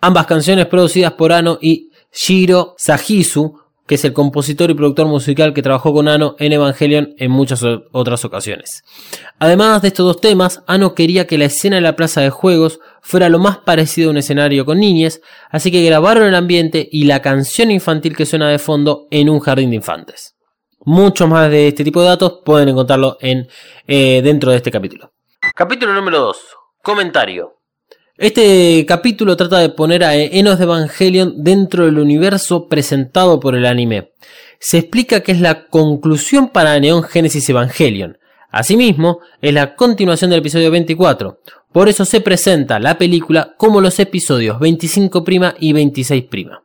Ambas 0.00 0.24
canciones 0.24 0.64
producidas 0.64 1.12
por 1.12 1.34
Ano 1.34 1.58
y 1.60 1.90
Shiro 2.14 2.76
Sajisu, 2.78 3.60
que 3.86 3.94
es 3.94 4.04
el 4.04 4.12
compositor 4.12 4.70
y 4.70 4.74
productor 4.74 5.06
musical 5.06 5.54
que 5.54 5.62
trabajó 5.62 5.92
con 5.92 6.08
Ano 6.08 6.34
en 6.38 6.52
Evangelion 6.52 7.14
en 7.18 7.30
muchas 7.30 7.62
otras 7.92 8.24
ocasiones. 8.24 8.82
Además 9.38 9.82
de 9.82 9.88
estos 9.88 10.06
dos 10.06 10.20
temas, 10.20 10.62
Ano 10.66 10.94
quería 10.94 11.26
que 11.26 11.38
la 11.38 11.44
escena 11.44 11.76
de 11.76 11.82
la 11.82 11.96
plaza 11.96 12.20
de 12.20 12.30
juegos 12.30 12.80
fuera 13.00 13.28
lo 13.28 13.38
más 13.38 13.58
parecido 13.58 14.08
a 14.08 14.10
un 14.12 14.18
escenario 14.18 14.64
con 14.64 14.80
niñas, 14.80 15.20
así 15.50 15.70
que 15.70 15.84
grabaron 15.84 16.24
el 16.24 16.34
ambiente 16.34 16.88
y 16.90 17.04
la 17.04 17.22
canción 17.22 17.70
infantil 17.70 18.16
que 18.16 18.26
suena 18.26 18.48
de 18.48 18.58
fondo 18.58 19.06
en 19.10 19.30
un 19.30 19.40
jardín 19.40 19.70
de 19.70 19.76
infantes. 19.76 20.34
Mucho 20.84 21.26
más 21.26 21.50
de 21.50 21.68
este 21.68 21.84
tipo 21.84 22.00
de 22.00 22.08
datos 22.08 22.40
pueden 22.44 22.68
encontrarlo 22.68 23.16
en, 23.20 23.48
eh, 23.86 24.20
dentro 24.22 24.50
de 24.50 24.58
este 24.58 24.70
capítulo. 24.70 25.12
Capítulo 25.54 25.92
número 25.94 26.20
2. 26.20 26.36
Comentario. 26.82 27.55
Este 28.18 28.86
capítulo 28.88 29.36
trata 29.36 29.58
de 29.58 29.68
poner 29.68 30.02
a 30.02 30.16
Enos 30.16 30.56
de 30.56 30.64
Evangelion 30.64 31.34
dentro 31.44 31.84
del 31.84 31.98
universo 31.98 32.66
presentado 32.66 33.38
por 33.40 33.54
el 33.54 33.66
anime. 33.66 34.12
Se 34.58 34.78
explica 34.78 35.20
que 35.20 35.32
es 35.32 35.40
la 35.42 35.66
conclusión 35.66 36.48
para 36.48 36.80
Neon 36.80 37.02
Genesis 37.02 37.46
Evangelion. 37.50 38.16
Asimismo, 38.50 39.20
es 39.42 39.52
la 39.52 39.74
continuación 39.74 40.30
del 40.30 40.38
episodio 40.38 40.70
24. 40.70 41.42
Por 41.70 41.90
eso 41.90 42.06
se 42.06 42.22
presenta 42.22 42.78
la 42.78 42.96
película 42.96 43.54
como 43.58 43.82
los 43.82 43.98
episodios 43.98 44.58
25' 44.60 45.56
y 45.60 45.74
26'. 45.74 46.58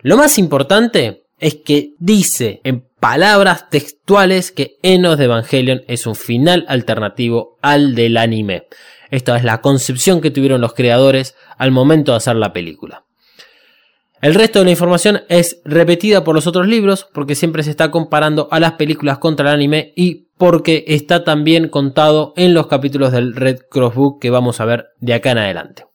Lo 0.00 0.16
más 0.16 0.38
importante 0.38 1.22
es 1.38 1.54
que 1.64 1.94
dice 2.00 2.60
en 2.64 2.84
palabras 2.98 3.70
textuales 3.70 4.50
que 4.50 4.78
Enos 4.82 5.18
de 5.18 5.26
Evangelion 5.26 5.82
es 5.86 6.04
un 6.04 6.16
final 6.16 6.64
alternativo 6.66 7.58
al 7.62 7.94
del 7.94 8.16
anime. 8.16 8.66
Esta 9.10 9.36
es 9.36 9.44
la 9.44 9.60
concepción 9.60 10.20
que 10.20 10.30
tuvieron 10.30 10.60
los 10.60 10.74
creadores 10.74 11.36
al 11.56 11.70
momento 11.70 12.12
de 12.12 12.18
hacer 12.18 12.36
la 12.36 12.52
película. 12.52 13.04
El 14.20 14.34
resto 14.34 14.58
de 14.58 14.64
la 14.64 14.72
información 14.72 15.22
es 15.28 15.60
repetida 15.64 16.24
por 16.24 16.34
los 16.34 16.48
otros 16.48 16.66
libros 16.66 17.08
porque 17.14 17.36
siempre 17.36 17.62
se 17.62 17.70
está 17.70 17.92
comparando 17.92 18.48
a 18.50 18.58
las 18.58 18.72
películas 18.72 19.18
contra 19.18 19.48
el 19.48 19.54
anime 19.54 19.92
y 19.94 20.28
porque 20.36 20.84
está 20.88 21.22
también 21.22 21.68
contado 21.68 22.32
en 22.36 22.52
los 22.52 22.66
capítulos 22.66 23.12
del 23.12 23.36
Red 23.36 23.60
Cross 23.70 23.94
Book 23.94 24.20
que 24.20 24.30
vamos 24.30 24.60
a 24.60 24.64
ver 24.64 24.88
de 24.98 25.14
acá 25.14 25.30
en 25.30 25.38
adelante. 25.38 25.86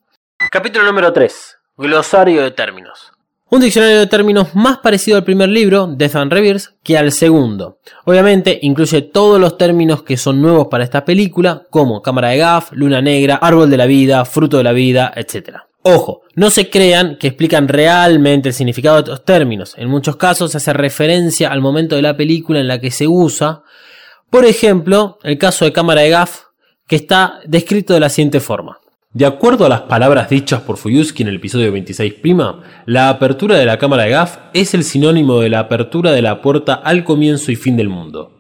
Capítulo 0.52 0.86
número 0.86 1.12
3. 1.12 1.58
Glosario 1.78 2.43
de 2.43 2.52
términos. 2.52 3.12
Un 3.54 3.62
diccionario 3.62 4.00
de 4.00 4.08
términos 4.08 4.56
más 4.56 4.80
parecido 4.80 5.16
al 5.16 5.24
primer 5.24 5.48
libro, 5.48 5.86
Death 5.86 6.16
and 6.16 6.34
Reverse, 6.34 6.70
que 6.82 6.98
al 6.98 7.12
segundo. 7.12 7.78
Obviamente 8.04 8.58
incluye 8.63 9.04
todos 9.04 9.39
los 9.39 9.60
términos 9.60 10.02
que 10.02 10.18
son 10.18 10.42
nuevos 10.42 10.70
para 10.72 10.84
esta 10.84 11.06
película, 11.06 11.62
como 11.70 12.02
cámara 12.02 12.30
de 12.30 12.38
gaff, 12.39 12.72
luna 12.72 13.00
negra, 13.00 13.36
árbol 13.36 13.70
de 13.70 13.78
la 13.78 13.86
vida, 13.86 14.26
fruto 14.26 14.58
de 14.58 14.63
la 14.63 14.72
vida, 14.72 15.13
etc. 15.16 15.58
Ojo, 15.84 16.24
no 16.34 16.50
se 16.50 16.72
crean 16.72 17.16
que 17.20 17.28
explican 17.28 17.68
realmente 17.68 18.50
el 18.50 18.56
significado 18.56 18.96
de 18.96 19.02
estos 19.02 19.24
términos. 19.24 19.76
En 19.78 19.88
muchos 19.88 20.16
casos 20.16 20.50
se 20.50 20.58
hace 20.58 20.74
referencia 20.74 21.52
al 21.52 21.62
momento 21.62 21.96
de 21.96 22.02
la 22.02 22.18
película 22.18 22.60
en 22.60 22.68
la 22.68 22.82
que 22.82 22.89
se 22.89 23.08
usa. 23.08 23.62
Por 24.32 24.46
ejemplo, 24.46 25.20
el 25.22 25.38
caso 25.38 25.63
de 25.63 25.74
cámara 25.74 26.02
de 26.02 26.10
gaff, 26.10 26.46
que 26.88 26.96
está 26.96 27.39
descrito 27.46 27.94
de 27.94 28.00
la 28.00 28.10
siguiente 28.10 28.39
forma. 28.39 28.80
De 29.13 29.28
acuerdo 29.28 29.67
a 29.67 29.69
las 29.69 29.82
palabras 29.82 30.28
dichas 30.28 30.62
por 30.62 30.78
Fuyuski 30.78 31.21
en 31.21 31.30
el 31.30 31.36
episodio 31.36 31.71
26 31.71 32.15
la 32.88 33.10
apertura 33.10 33.60
de 33.60 33.65
la 33.65 33.78
cámara 33.78 34.06
de 34.06 34.10
Gaff 34.10 34.39
es 34.56 34.73
el 34.73 34.84
sinónimo 34.84 35.39
de 35.39 35.49
la 35.49 35.60
apertura 35.60 36.12
de 36.12 36.23
la 36.23 36.41
puerta 36.41 36.73
al 36.73 37.04
comienzo 37.04 37.52
y 37.52 37.56
fin 37.56 37.78
del 37.78 37.89
mundo. 37.89 38.32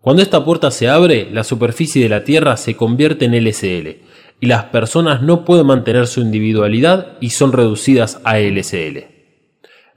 Cuando 0.00 0.22
esta 0.22 0.44
puerta 0.44 0.70
se 0.70 0.88
abre, 0.88 1.28
la 1.32 1.42
superficie 1.42 2.04
de 2.04 2.08
la 2.08 2.22
Tierra 2.22 2.56
se 2.56 2.76
convierte 2.76 3.24
en 3.24 3.34
LSL 3.34 3.96
y 4.40 4.46
las 4.46 4.66
personas 4.66 5.22
no 5.22 5.44
pueden 5.44 5.66
mantener 5.66 6.06
su 6.06 6.20
individualidad 6.20 7.16
y 7.20 7.30
son 7.30 7.50
reducidas 7.50 8.20
a 8.22 8.38
LSL. 8.38 9.08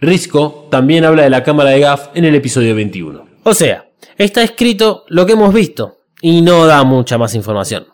Risco 0.01 0.69
también 0.71 1.05
habla 1.05 1.21
de 1.21 1.29
la 1.29 1.43
cámara 1.43 1.69
de 1.69 1.81
Gaff 1.81 2.09
en 2.15 2.25
el 2.25 2.33
episodio 2.33 2.73
21. 2.73 3.27
O 3.43 3.53
sea, 3.53 3.91
está 4.17 4.41
escrito 4.41 5.05
lo 5.07 5.27
que 5.27 5.33
hemos 5.33 5.53
visto 5.53 5.99
y 6.19 6.41
no 6.41 6.65
da 6.65 6.83
mucha 6.83 7.19
más 7.19 7.35
información. 7.35 7.85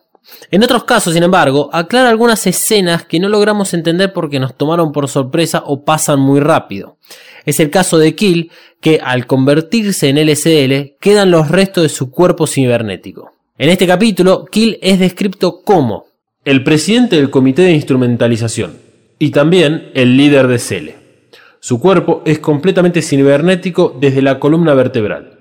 En 0.51 0.63
otros 0.63 0.83
casos, 0.83 1.13
sin 1.13 1.23
embargo, 1.23 1.69
aclara 1.71 2.09
algunas 2.09 2.45
escenas 2.47 3.05
que 3.05 3.19
no 3.19 3.29
logramos 3.29 3.73
entender 3.73 4.13
porque 4.13 4.39
nos 4.39 4.55
tomaron 4.55 4.91
por 4.91 5.07
sorpresa 5.07 5.63
o 5.65 5.83
pasan 5.83 6.19
muy 6.19 6.39
rápido. 6.39 6.97
Es 7.45 7.59
el 7.59 7.69
caso 7.69 7.97
de 7.97 8.15
Kill, 8.15 8.51
que 8.81 8.99
al 9.03 9.27
convertirse 9.27 10.09
en 10.09 10.17
LSL 10.17 10.97
quedan 10.99 11.31
los 11.31 11.49
restos 11.49 11.83
de 11.83 11.89
su 11.89 12.11
cuerpo 12.11 12.47
cibernético. 12.47 13.31
En 13.57 13.69
este 13.69 13.87
capítulo, 13.87 14.45
Kill 14.45 14.79
es 14.81 14.99
descrito 14.99 15.61
como 15.63 16.05
el 16.43 16.63
presidente 16.63 17.15
del 17.15 17.29
comité 17.29 17.63
de 17.63 17.73
instrumentalización 17.73 18.77
y 19.17 19.31
también 19.31 19.91
el 19.93 20.17
líder 20.17 20.47
de 20.47 20.59
Cele. 20.59 20.95
Su 21.59 21.79
cuerpo 21.79 22.21
es 22.25 22.39
completamente 22.39 23.01
cibernético 23.01 23.97
desde 23.99 24.21
la 24.21 24.39
columna 24.39 24.73
vertebral. 24.73 25.34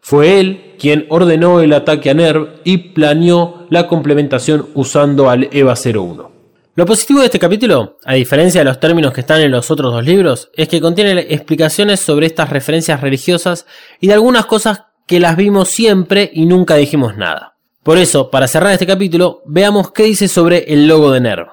Fue 0.00 0.40
él 0.40 0.74
quien 0.78 1.06
ordenó 1.08 1.60
el 1.60 1.72
ataque 1.72 2.10
a 2.10 2.14
NERV 2.14 2.60
y 2.64 2.78
planeó 2.78 3.66
la 3.70 3.86
complementación 3.86 4.68
usando 4.74 5.28
al 5.28 5.48
EVA 5.52 5.74
01. 5.74 6.30
Lo 6.76 6.86
positivo 6.86 7.20
de 7.20 7.26
este 7.26 7.38
capítulo, 7.38 7.98
a 8.04 8.14
diferencia 8.14 8.62
de 8.62 8.64
los 8.64 8.80
términos 8.80 9.12
que 9.12 9.20
están 9.20 9.40
en 9.42 9.50
los 9.50 9.70
otros 9.70 9.92
dos 9.92 10.04
libros, 10.04 10.50
es 10.54 10.68
que 10.68 10.80
contiene 10.80 11.26
explicaciones 11.28 12.00
sobre 12.00 12.26
estas 12.26 12.48
referencias 12.48 13.00
religiosas 13.00 13.66
y 14.00 14.06
de 14.06 14.14
algunas 14.14 14.46
cosas 14.46 14.84
que 15.06 15.20
las 15.20 15.36
vimos 15.36 15.68
siempre 15.68 16.30
y 16.32 16.46
nunca 16.46 16.76
dijimos 16.76 17.16
nada. 17.16 17.56
Por 17.82 17.98
eso, 17.98 18.30
para 18.30 18.48
cerrar 18.48 18.72
este 18.72 18.86
capítulo, 18.86 19.42
veamos 19.46 19.90
qué 19.90 20.04
dice 20.04 20.28
sobre 20.28 20.72
el 20.72 20.86
logo 20.86 21.10
de 21.10 21.20
NERV. 21.20 21.48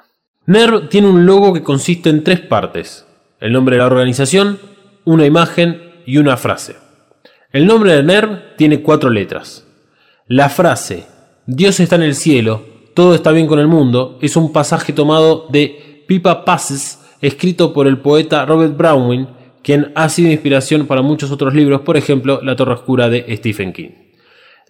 NERV 0.46 0.90
tiene 0.90 1.10
un 1.10 1.26
logo 1.26 1.54
que 1.54 1.64
consiste 1.64 2.10
en 2.10 2.24
tres 2.24 2.40
partes, 2.40 3.06
el 3.40 3.52
nombre 3.52 3.76
de 3.76 3.82
la 3.82 3.88
organización, 3.88 4.60
una 5.04 5.26
imagen 5.26 5.82
y 6.06 6.20
una 6.20 6.38
frase. 6.38 6.87
El 7.54 7.66
nombre 7.66 7.94
de 7.94 8.04
NERV 8.04 8.58
tiene 8.58 8.82
cuatro 8.82 9.10
letras. 9.10 9.66
La 10.28 10.50
frase 10.50 11.06
Dios 11.46 11.80
está 11.80 11.96
en 11.96 12.02
el 12.02 12.14
cielo, 12.14 12.62
todo 12.94 13.16
está 13.16 13.32
bien 13.32 13.48
con 13.48 13.58
el 13.60 13.68
mundo 13.68 14.20
es 14.22 14.36
un 14.36 14.52
pasaje 14.52 14.92
tomado 14.92 15.48
de 15.50 16.04
Pipa 16.08 16.44
Passes, 16.44 17.00
escrito 17.22 17.72
por 17.72 17.88
el 17.88 18.00
poeta 18.00 18.46
Robert 18.46 18.76
Browning, 18.76 19.28
quien 19.64 19.94
ha 19.96 20.10
sido 20.10 20.30
inspiración 20.30 20.88
para 20.88 21.02
muchos 21.02 21.32
otros 21.32 21.54
libros, 21.54 21.82
por 21.82 21.96
ejemplo 21.96 22.42
La 22.44 22.58
Torre 22.58 22.74
Oscura 22.74 23.08
de 23.08 23.26
Stephen 23.38 23.72
King. 23.72 23.92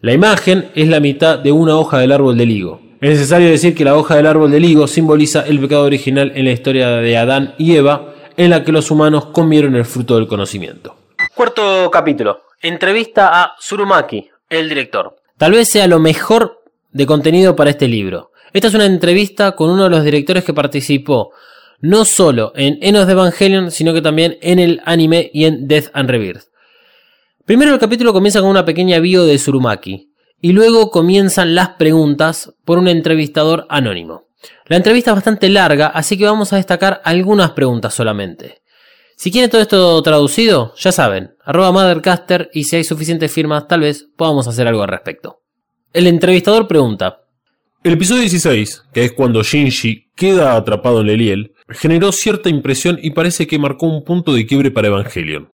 La 0.01 0.13
imagen 0.13 0.67
es 0.75 0.87
la 0.87 0.99
mitad 0.99 1.39
de 1.39 1.51
una 1.51 1.77
hoja 1.77 1.97
del 1.97 2.11
árbol 2.11 2.37
del 2.37 2.51
higo. 2.51 2.79
Es 3.01 3.09
necesario 3.09 3.49
decir 3.49 3.73
que 3.73 3.85
la 3.85 3.97
hoja 3.97 4.17
del 4.17 4.27
árbol 4.27 4.51
del 4.51 4.65
higo 4.65 4.85
simboliza 4.85 5.47
el 5.47 5.59
pecado 5.59 5.83
original 5.83 6.31
en 6.35 6.45
la 6.45 6.51
historia 6.51 6.89
de 6.89 7.17
Adán 7.17 7.55
y 7.57 7.75
Eva, 7.75 8.13
en 8.37 8.51
la 8.51 8.63
que 8.63 8.71
los 8.71 8.91
humanos 8.91 9.25
comieron 9.25 9.75
el 9.75 9.85
fruto 9.85 10.15
del 10.15 10.27
conocimiento. 10.27 10.95
Cuarto 11.37 11.91
capítulo. 11.91 12.41
Entrevista 12.63 13.43
a 13.43 13.55
Surumaki, 13.59 14.27
el 14.49 14.67
director. 14.69 15.17
Tal 15.37 15.51
vez 15.51 15.69
sea 15.69 15.85
lo 15.85 15.99
mejor 15.99 16.63
de 16.91 17.05
contenido 17.05 17.55
para 17.55 17.69
este 17.69 17.87
libro. 17.87 18.31
Esta 18.53 18.69
es 18.69 18.73
una 18.73 18.87
entrevista 18.87 19.51
con 19.51 19.69
uno 19.69 19.83
de 19.83 19.91
los 19.91 20.03
directores 20.03 20.43
que 20.43 20.55
participó 20.55 21.29
no 21.79 22.05
solo 22.05 22.53
en 22.55 22.79
Enos 22.81 23.05
de 23.05 23.13
Evangelion, 23.13 23.69
sino 23.69 23.93
que 23.93 24.01
también 24.01 24.39
en 24.41 24.57
el 24.57 24.81
anime 24.83 25.29
y 25.31 25.45
en 25.45 25.67
Death 25.67 25.91
and 25.93 26.09
Rebirth. 26.09 26.45
Primero 27.45 27.71
el 27.71 27.79
capítulo 27.79 28.13
comienza 28.13 28.41
con 28.41 28.49
una 28.49 28.65
pequeña 28.65 28.97
bio 28.97 29.23
de 29.23 29.37
Surumaki, 29.37 30.11
y 30.41 30.53
luego 30.53 30.89
comienzan 30.89 31.53
las 31.53 31.69
preguntas 31.69 32.51
por 32.65 32.79
un 32.79 32.87
entrevistador 32.87 33.67
anónimo. 33.69 34.23
La 34.65 34.77
entrevista 34.77 35.11
es 35.11 35.17
bastante 35.17 35.49
larga, 35.49 35.85
así 35.85 36.17
que 36.17 36.25
vamos 36.25 36.51
a 36.51 36.55
destacar 36.55 36.99
algunas 37.03 37.51
preguntas 37.51 37.93
solamente. 37.93 38.63
Si 39.19 39.31
quieren 39.31 39.49
todo 39.49 39.61
esto 39.61 39.99
traducido, 40.03 40.75
ya 40.77 40.91
saben, 40.91 41.31
arroba 41.43 41.71
Mothercaster 41.71 42.51
y 42.53 42.65
si 42.65 42.75
hay 42.75 42.83
suficientes 42.83 43.31
firmas, 43.31 43.67
tal 43.67 43.79
vez 43.79 44.07
podamos 44.15 44.47
hacer 44.47 44.67
algo 44.67 44.83
al 44.83 44.89
respecto. 44.89 45.39
El 45.91 46.05
entrevistador 46.05 46.67
pregunta. 46.67 47.21
El 47.83 47.93
episodio 47.93 48.21
16, 48.21 48.83
que 48.93 49.05
es 49.05 49.13
cuando 49.13 49.41
Shinji 49.41 50.11
queda 50.15 50.55
atrapado 50.55 51.01
en 51.01 51.07
Leliel, 51.07 51.55
generó 51.69 52.11
cierta 52.11 52.49
impresión 52.49 52.99
y 53.01 53.09
parece 53.09 53.47
que 53.47 53.57
marcó 53.57 53.87
un 53.87 54.03
punto 54.03 54.33
de 54.33 54.45
quiebre 54.45 54.69
para 54.69 54.89
Evangelion. 54.89 55.49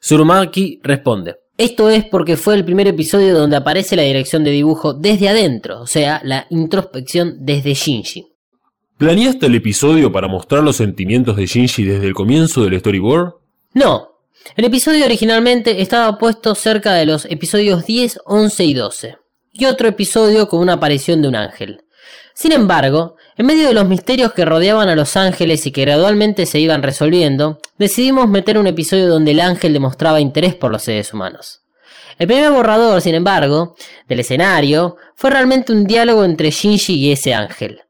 Surumaki 0.00 0.80
responde. 0.82 1.36
Esto 1.58 1.90
es 1.90 2.06
porque 2.06 2.38
fue 2.38 2.54
el 2.54 2.64
primer 2.64 2.88
episodio 2.88 3.34
donde 3.34 3.56
aparece 3.56 3.94
la 3.94 4.04
dirección 4.04 4.42
de 4.42 4.52
dibujo 4.52 4.94
desde 4.94 5.28
adentro, 5.28 5.82
o 5.82 5.86
sea, 5.86 6.22
la 6.24 6.46
introspección 6.48 7.36
desde 7.40 7.74
Shinji. 7.74 8.31
¿Planeaste 9.02 9.46
el 9.46 9.56
episodio 9.56 10.12
para 10.12 10.28
mostrar 10.28 10.62
los 10.62 10.76
sentimientos 10.76 11.34
de 11.34 11.46
Shinji 11.46 11.82
desde 11.82 12.06
el 12.06 12.14
comienzo 12.14 12.62
del 12.62 12.78
storyboard? 12.78 13.34
No. 13.74 14.20
El 14.54 14.64
episodio 14.64 15.04
originalmente 15.04 15.82
estaba 15.82 16.18
puesto 16.18 16.54
cerca 16.54 16.92
de 16.94 17.06
los 17.06 17.24
episodios 17.24 17.84
10, 17.84 18.20
11 18.24 18.64
y 18.64 18.74
12. 18.74 19.16
Y 19.50 19.64
otro 19.64 19.88
episodio 19.88 20.46
con 20.46 20.60
una 20.60 20.74
aparición 20.74 21.20
de 21.20 21.26
un 21.26 21.34
ángel. 21.34 21.82
Sin 22.32 22.52
embargo, 22.52 23.16
en 23.36 23.46
medio 23.46 23.66
de 23.66 23.74
los 23.74 23.88
misterios 23.88 24.34
que 24.34 24.44
rodeaban 24.44 24.88
a 24.88 24.94
los 24.94 25.16
ángeles 25.16 25.66
y 25.66 25.72
que 25.72 25.80
gradualmente 25.80 26.46
se 26.46 26.60
iban 26.60 26.84
resolviendo, 26.84 27.58
decidimos 27.78 28.28
meter 28.28 28.56
un 28.56 28.68
episodio 28.68 29.08
donde 29.08 29.32
el 29.32 29.40
ángel 29.40 29.72
demostraba 29.72 30.20
interés 30.20 30.54
por 30.54 30.70
los 30.70 30.82
seres 30.82 31.12
humanos. 31.12 31.62
El 32.20 32.28
primer 32.28 32.52
borrador, 32.52 33.00
sin 33.00 33.16
embargo, 33.16 33.74
del 34.06 34.20
escenario, 34.20 34.96
fue 35.16 35.30
realmente 35.30 35.72
un 35.72 35.86
diálogo 35.86 36.24
entre 36.24 36.52
Shinji 36.52 36.94
y 36.94 37.10
ese 37.10 37.34
ángel. 37.34 37.80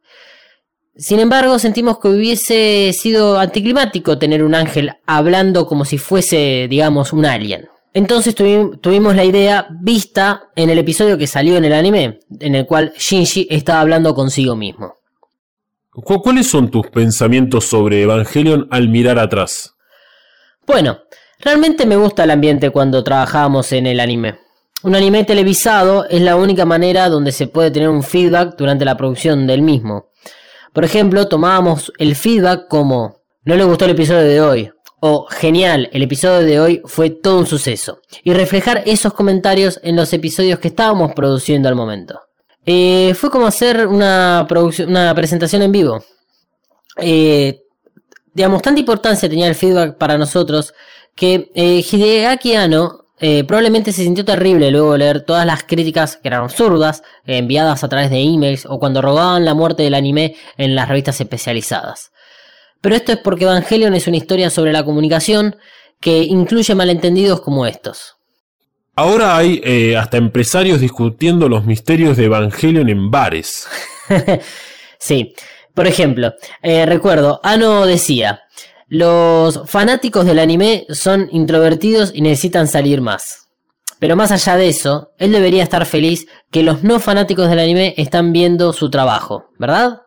Sin 0.96 1.20
embargo, 1.20 1.58
sentimos 1.58 1.98
que 1.98 2.08
hubiese 2.08 2.92
sido 2.92 3.38
anticlimático 3.38 4.18
tener 4.18 4.44
un 4.44 4.54
ángel 4.54 4.92
hablando 5.06 5.66
como 5.66 5.84
si 5.84 5.96
fuese, 5.96 6.66
digamos, 6.68 7.12
un 7.12 7.24
alien. 7.24 7.68
Entonces 7.94 8.34
tuvimos 8.34 9.16
la 9.16 9.24
idea 9.24 9.66
vista 9.70 10.50
en 10.56 10.70
el 10.70 10.78
episodio 10.78 11.18
que 11.18 11.26
salió 11.26 11.56
en 11.56 11.64
el 11.64 11.72
anime, 11.72 12.20
en 12.40 12.54
el 12.54 12.66
cual 12.66 12.92
Shinji 12.96 13.46
estaba 13.50 13.80
hablando 13.80 14.14
consigo 14.14 14.56
mismo. 14.56 14.96
¿Cuáles 15.90 16.46
son 16.46 16.70
tus 16.70 16.86
pensamientos 16.88 17.66
sobre 17.66 18.02
Evangelion 18.02 18.66
al 18.70 18.88
mirar 18.88 19.18
atrás? 19.18 19.74
Bueno, 20.66 21.00
realmente 21.38 21.84
me 21.84 21.96
gusta 21.96 22.24
el 22.24 22.30
ambiente 22.30 22.70
cuando 22.70 23.04
trabajábamos 23.04 23.72
en 23.72 23.86
el 23.86 24.00
anime. 24.00 24.38
Un 24.84 24.94
anime 24.94 25.24
televisado 25.24 26.06
es 26.08 26.22
la 26.22 26.36
única 26.36 26.64
manera 26.64 27.10
donde 27.10 27.30
se 27.30 27.46
puede 27.46 27.70
tener 27.70 27.90
un 27.90 28.02
feedback 28.02 28.56
durante 28.56 28.86
la 28.86 28.96
producción 28.96 29.46
del 29.46 29.60
mismo. 29.60 30.11
Por 30.72 30.84
ejemplo, 30.84 31.28
tomábamos 31.28 31.92
el 31.98 32.16
feedback 32.16 32.68
como 32.68 33.22
no 33.44 33.56
le 33.56 33.64
gustó 33.64 33.84
el 33.84 33.90
episodio 33.92 34.22
de 34.22 34.40
hoy 34.40 34.72
o 35.00 35.26
genial, 35.26 35.90
el 35.92 36.02
episodio 36.02 36.46
de 36.46 36.60
hoy 36.60 36.82
fue 36.84 37.10
todo 37.10 37.40
un 37.40 37.46
suceso 37.46 38.00
y 38.22 38.32
reflejar 38.32 38.84
esos 38.86 39.12
comentarios 39.12 39.80
en 39.82 39.96
los 39.96 40.12
episodios 40.12 40.60
que 40.60 40.68
estábamos 40.68 41.12
produciendo 41.12 41.68
al 41.68 41.74
momento. 41.74 42.20
Eh, 42.64 43.12
fue 43.14 43.28
como 43.28 43.46
hacer 43.46 43.88
una, 43.88 44.46
una 44.86 45.14
presentación 45.14 45.62
en 45.62 45.72
vivo. 45.72 46.04
Eh, 46.98 47.62
digamos, 48.32 48.62
tanta 48.62 48.78
importancia 48.78 49.28
tenía 49.28 49.48
el 49.48 49.56
feedback 49.56 49.98
para 49.98 50.16
nosotros 50.16 50.72
que 51.16 51.50
eh, 51.54 51.84
Hideaki 51.90 52.54
eh, 53.24 53.44
probablemente 53.44 53.92
se 53.92 54.02
sintió 54.02 54.24
terrible 54.24 54.72
luego 54.72 54.92
de 54.92 54.98
leer 54.98 55.20
todas 55.20 55.46
las 55.46 55.62
críticas 55.62 56.16
que 56.16 56.26
eran 56.26 56.42
absurdas, 56.42 57.04
enviadas 57.24 57.84
a 57.84 57.88
través 57.88 58.10
de 58.10 58.20
emails 58.20 58.66
o 58.66 58.80
cuando 58.80 59.00
rogaban 59.00 59.44
la 59.44 59.54
muerte 59.54 59.84
del 59.84 59.94
anime 59.94 60.34
en 60.56 60.74
las 60.74 60.88
revistas 60.88 61.20
especializadas. 61.20 62.10
Pero 62.80 62.96
esto 62.96 63.12
es 63.12 63.18
porque 63.18 63.44
Evangelion 63.44 63.94
es 63.94 64.08
una 64.08 64.16
historia 64.16 64.50
sobre 64.50 64.72
la 64.72 64.84
comunicación 64.84 65.54
que 66.00 66.24
incluye 66.24 66.74
malentendidos 66.74 67.40
como 67.42 67.64
estos. 67.64 68.16
Ahora 68.96 69.36
hay 69.36 69.60
eh, 69.62 69.96
hasta 69.96 70.16
empresarios 70.16 70.80
discutiendo 70.80 71.48
los 71.48 71.64
misterios 71.64 72.16
de 72.16 72.24
Evangelion 72.24 72.88
en 72.88 73.08
bares. 73.12 73.68
sí, 74.98 75.32
por 75.74 75.86
ejemplo, 75.86 76.34
eh, 76.60 76.86
recuerdo, 76.86 77.38
Ano 77.44 77.86
decía, 77.86 78.42
los 78.94 79.62
fanáticos 79.70 80.26
del 80.26 80.38
anime 80.38 80.84
son 80.90 81.30
introvertidos 81.32 82.10
y 82.14 82.20
necesitan 82.20 82.68
salir 82.68 83.00
más. 83.00 83.48
Pero 83.98 84.16
más 84.16 84.32
allá 84.32 84.58
de 84.58 84.68
eso, 84.68 85.12
él 85.16 85.32
debería 85.32 85.62
estar 85.62 85.86
feliz 85.86 86.26
que 86.50 86.62
los 86.62 86.82
no 86.82 87.00
fanáticos 87.00 87.48
del 87.48 87.60
anime 87.60 87.94
están 87.96 88.34
viendo 88.34 88.74
su 88.74 88.90
trabajo, 88.90 89.46
¿verdad? 89.58 90.02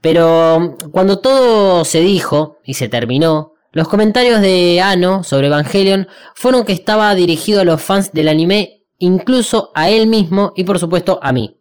Pero 0.00 0.76
cuando 0.92 1.18
todo 1.18 1.84
se 1.84 2.02
dijo 2.02 2.58
y 2.62 2.74
se 2.74 2.88
terminó, 2.88 3.54
los 3.72 3.88
comentarios 3.88 4.40
de 4.40 4.80
Ano 4.80 5.24
sobre 5.24 5.48
Evangelion 5.48 6.06
fueron 6.36 6.64
que 6.64 6.72
estaba 6.72 7.12
dirigido 7.16 7.62
a 7.62 7.64
los 7.64 7.82
fans 7.82 8.12
del 8.12 8.28
anime, 8.28 8.84
incluso 8.98 9.72
a 9.74 9.90
él 9.90 10.06
mismo 10.06 10.52
y 10.54 10.62
por 10.62 10.78
supuesto 10.78 11.18
a 11.20 11.32
mí. 11.32 11.58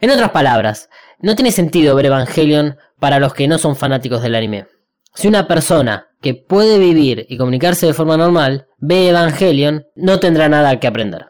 En 0.00 0.08
otras 0.08 0.30
palabras, 0.30 0.88
no 1.18 1.34
tiene 1.34 1.52
sentido 1.52 1.94
ver 1.94 2.06
Evangelion 2.06 2.78
para 2.98 3.18
los 3.18 3.34
que 3.34 3.48
no 3.48 3.58
son 3.58 3.76
fanáticos 3.76 4.22
del 4.22 4.34
anime. 4.34 4.66
Si 5.14 5.28
una 5.28 5.48
persona 5.48 6.08
que 6.20 6.34
puede 6.34 6.78
vivir 6.78 7.26
y 7.28 7.36
comunicarse 7.36 7.86
de 7.86 7.94
forma 7.94 8.16
normal 8.16 8.66
ve 8.78 9.08
Evangelion, 9.08 9.84
no 9.94 10.20
tendrá 10.20 10.48
nada 10.48 10.78
que 10.78 10.86
aprender. 10.86 11.26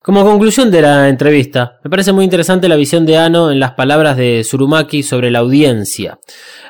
Como 0.00 0.24
conclusión 0.24 0.70
de 0.70 0.80
la 0.80 1.08
entrevista, 1.08 1.80
me 1.84 1.90
parece 1.90 2.12
muy 2.12 2.24
interesante 2.24 2.68
la 2.68 2.76
visión 2.76 3.04
de 3.04 3.18
Ano 3.18 3.50
en 3.50 3.60
las 3.60 3.72
palabras 3.72 4.16
de 4.16 4.42
Surumaki 4.42 5.02
sobre 5.02 5.30
la 5.30 5.40
audiencia. 5.40 6.18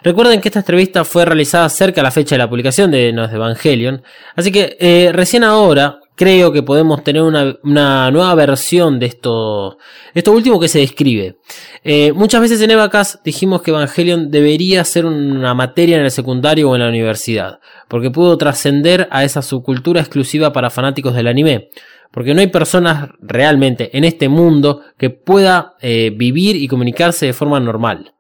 Recuerden 0.02 0.40
que 0.40 0.48
esta 0.48 0.61
entrevista 0.61 1.04
fue 1.04 1.24
realizada 1.24 1.68
cerca 1.68 2.00
de 2.00 2.04
la 2.04 2.11
fecha 2.11 2.34
de 2.34 2.38
la 2.38 2.48
publicación 2.48 2.90
de 2.90 3.12
Nos 3.12 3.32
Evangelion, 3.32 4.02
así 4.34 4.50
que 4.50 4.76
eh, 4.80 5.11
recién 5.12 5.44
ahora 5.44 6.00
creo 6.18 6.52
que 6.52 6.64
podemos 6.64 7.04
tener 7.04 7.22
una, 7.22 8.11
nueva 8.11 8.35
versión 8.35 8.98
de 8.98 9.07
esto, 9.07 9.78
esto 10.12 10.33
último 10.33 10.59
que 10.59 10.66
se 10.68 10.81
describe. 10.81 11.37
Eh, 11.85 12.12
muchas 12.12 12.40
veces 12.40 12.61
en 12.61 12.72
Evacas 12.72 13.20
dijimos 13.24 13.62
que 13.62 13.70
Evangelion 13.70 14.31
debería 14.31 14.85
ser 14.85 15.07
una 15.07 15.54
materia 15.54 15.96
en 15.96 16.04
el 16.04 16.11
secundario 16.11 16.68
o 16.68 16.74
en 16.74 16.83
la 16.83 16.88
universidad, 16.88 17.61
porque 17.87 18.11
pudo 18.11 18.37
trascender 18.37 19.07
a 19.12 19.22
esa 19.22 19.42
subcultura 19.42 20.00
exclusiva 20.00 20.52
para 20.52 20.70
fanáticos 20.70 21.14
del 21.14 21.28
anime 21.28 21.70
porque 22.11 22.33
no 22.33 22.40
hay 22.40 22.46
personas 22.46 23.11
realmente 23.20 23.96
en 23.96 24.02
este 24.02 24.31
mundo 24.31 24.81
que 24.96 25.11
pueda 25.11 25.74
eh, 25.81 26.11
vivir 26.16 26.57
y 26.57 26.66
comunicarse 26.66 27.26
de 27.26 27.33
forma 27.35 27.61
normal. 27.61 28.14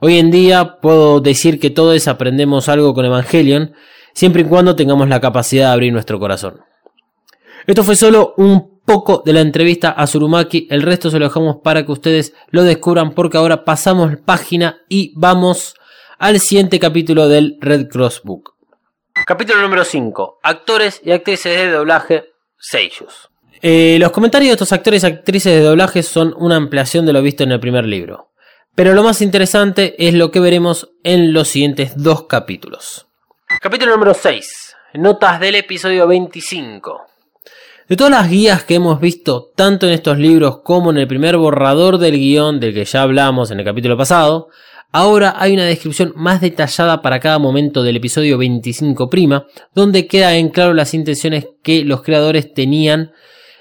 Hoy 0.00 0.18
en 0.18 0.30
día 0.30 0.78
puedo 0.80 1.20
decir 1.20 1.60
que 1.60 1.70
todos 1.70 2.08
aprendemos 2.08 2.70
algo 2.70 2.94
con 2.94 3.04
Evangelion, 3.04 3.74
siempre 4.14 4.42
y 4.42 4.44
cuando 4.46 4.76
tengamos 4.76 5.08
la 5.08 5.20
capacidad 5.20 5.68
de 5.68 5.72
abrir 5.74 5.92
nuestro 5.92 6.18
corazón. 6.18 6.62
Esto 7.66 7.82
fue 7.82 7.96
solo 7.96 8.34
un 8.36 8.80
poco 8.84 9.22
de 9.24 9.32
la 9.32 9.40
entrevista 9.40 9.90
a 9.90 10.06
Surumaki, 10.06 10.68
el 10.70 10.82
resto 10.82 11.10
se 11.10 11.18
lo 11.18 11.24
dejamos 11.24 11.56
para 11.64 11.86
que 11.86 11.92
ustedes 11.92 12.34
lo 12.50 12.62
descubran 12.62 13.14
porque 13.14 13.38
ahora 13.38 13.64
pasamos 13.64 14.12
página 14.22 14.82
y 14.88 15.14
vamos 15.16 15.74
al 16.18 16.40
siguiente 16.40 16.78
capítulo 16.78 17.26
del 17.26 17.56
Red 17.62 17.88
Cross 17.88 18.20
Book. 18.22 18.52
Capítulo 19.26 19.62
número 19.62 19.82
5. 19.84 20.40
Actores 20.42 21.00
y 21.02 21.12
actrices 21.12 21.56
de 21.56 21.70
doblaje 21.70 22.24
Seiyus. 22.58 23.30
Eh, 23.62 23.96
los 23.98 24.12
comentarios 24.12 24.50
de 24.50 24.54
estos 24.54 24.72
actores 24.72 25.02
y 25.02 25.06
actrices 25.06 25.54
de 25.54 25.60
doblaje 25.62 26.02
son 26.02 26.34
una 26.36 26.56
ampliación 26.56 27.06
de 27.06 27.14
lo 27.14 27.22
visto 27.22 27.44
en 27.44 27.52
el 27.52 27.60
primer 27.60 27.86
libro. 27.86 28.32
Pero 28.74 28.92
lo 28.92 29.02
más 29.02 29.22
interesante 29.22 29.94
es 30.06 30.12
lo 30.12 30.30
que 30.30 30.40
veremos 30.40 30.90
en 31.02 31.32
los 31.32 31.48
siguientes 31.48 31.92
dos 31.96 32.26
capítulos. 32.26 33.06
Capítulo 33.62 33.92
número 33.92 34.12
6. 34.12 34.76
Notas 34.94 35.40
del 35.40 35.54
episodio 35.54 36.06
25. 36.06 37.13
De 37.86 37.96
todas 37.96 38.10
las 38.10 38.30
guías 38.30 38.64
que 38.64 38.76
hemos 38.76 38.98
visto, 38.98 39.52
tanto 39.54 39.86
en 39.86 39.92
estos 39.92 40.18
libros 40.18 40.60
como 40.62 40.90
en 40.90 40.96
el 40.96 41.06
primer 41.06 41.36
borrador 41.36 41.98
del 41.98 42.16
guion 42.16 42.58
del 42.58 42.72
que 42.72 42.86
ya 42.86 43.02
hablamos 43.02 43.50
en 43.50 43.60
el 43.60 43.64
capítulo 43.66 43.94
pasado, 43.98 44.48
ahora 44.90 45.34
hay 45.36 45.52
una 45.52 45.66
descripción 45.66 46.14
más 46.16 46.40
detallada 46.40 47.02
para 47.02 47.20
cada 47.20 47.38
momento 47.38 47.82
del 47.82 47.96
episodio 47.96 48.38
25', 48.38 49.44
donde 49.74 50.06
queda 50.06 50.34
en 50.34 50.48
claro 50.48 50.72
las 50.72 50.94
intenciones 50.94 51.46
que 51.62 51.84
los 51.84 52.02
creadores 52.02 52.54
tenían 52.54 53.12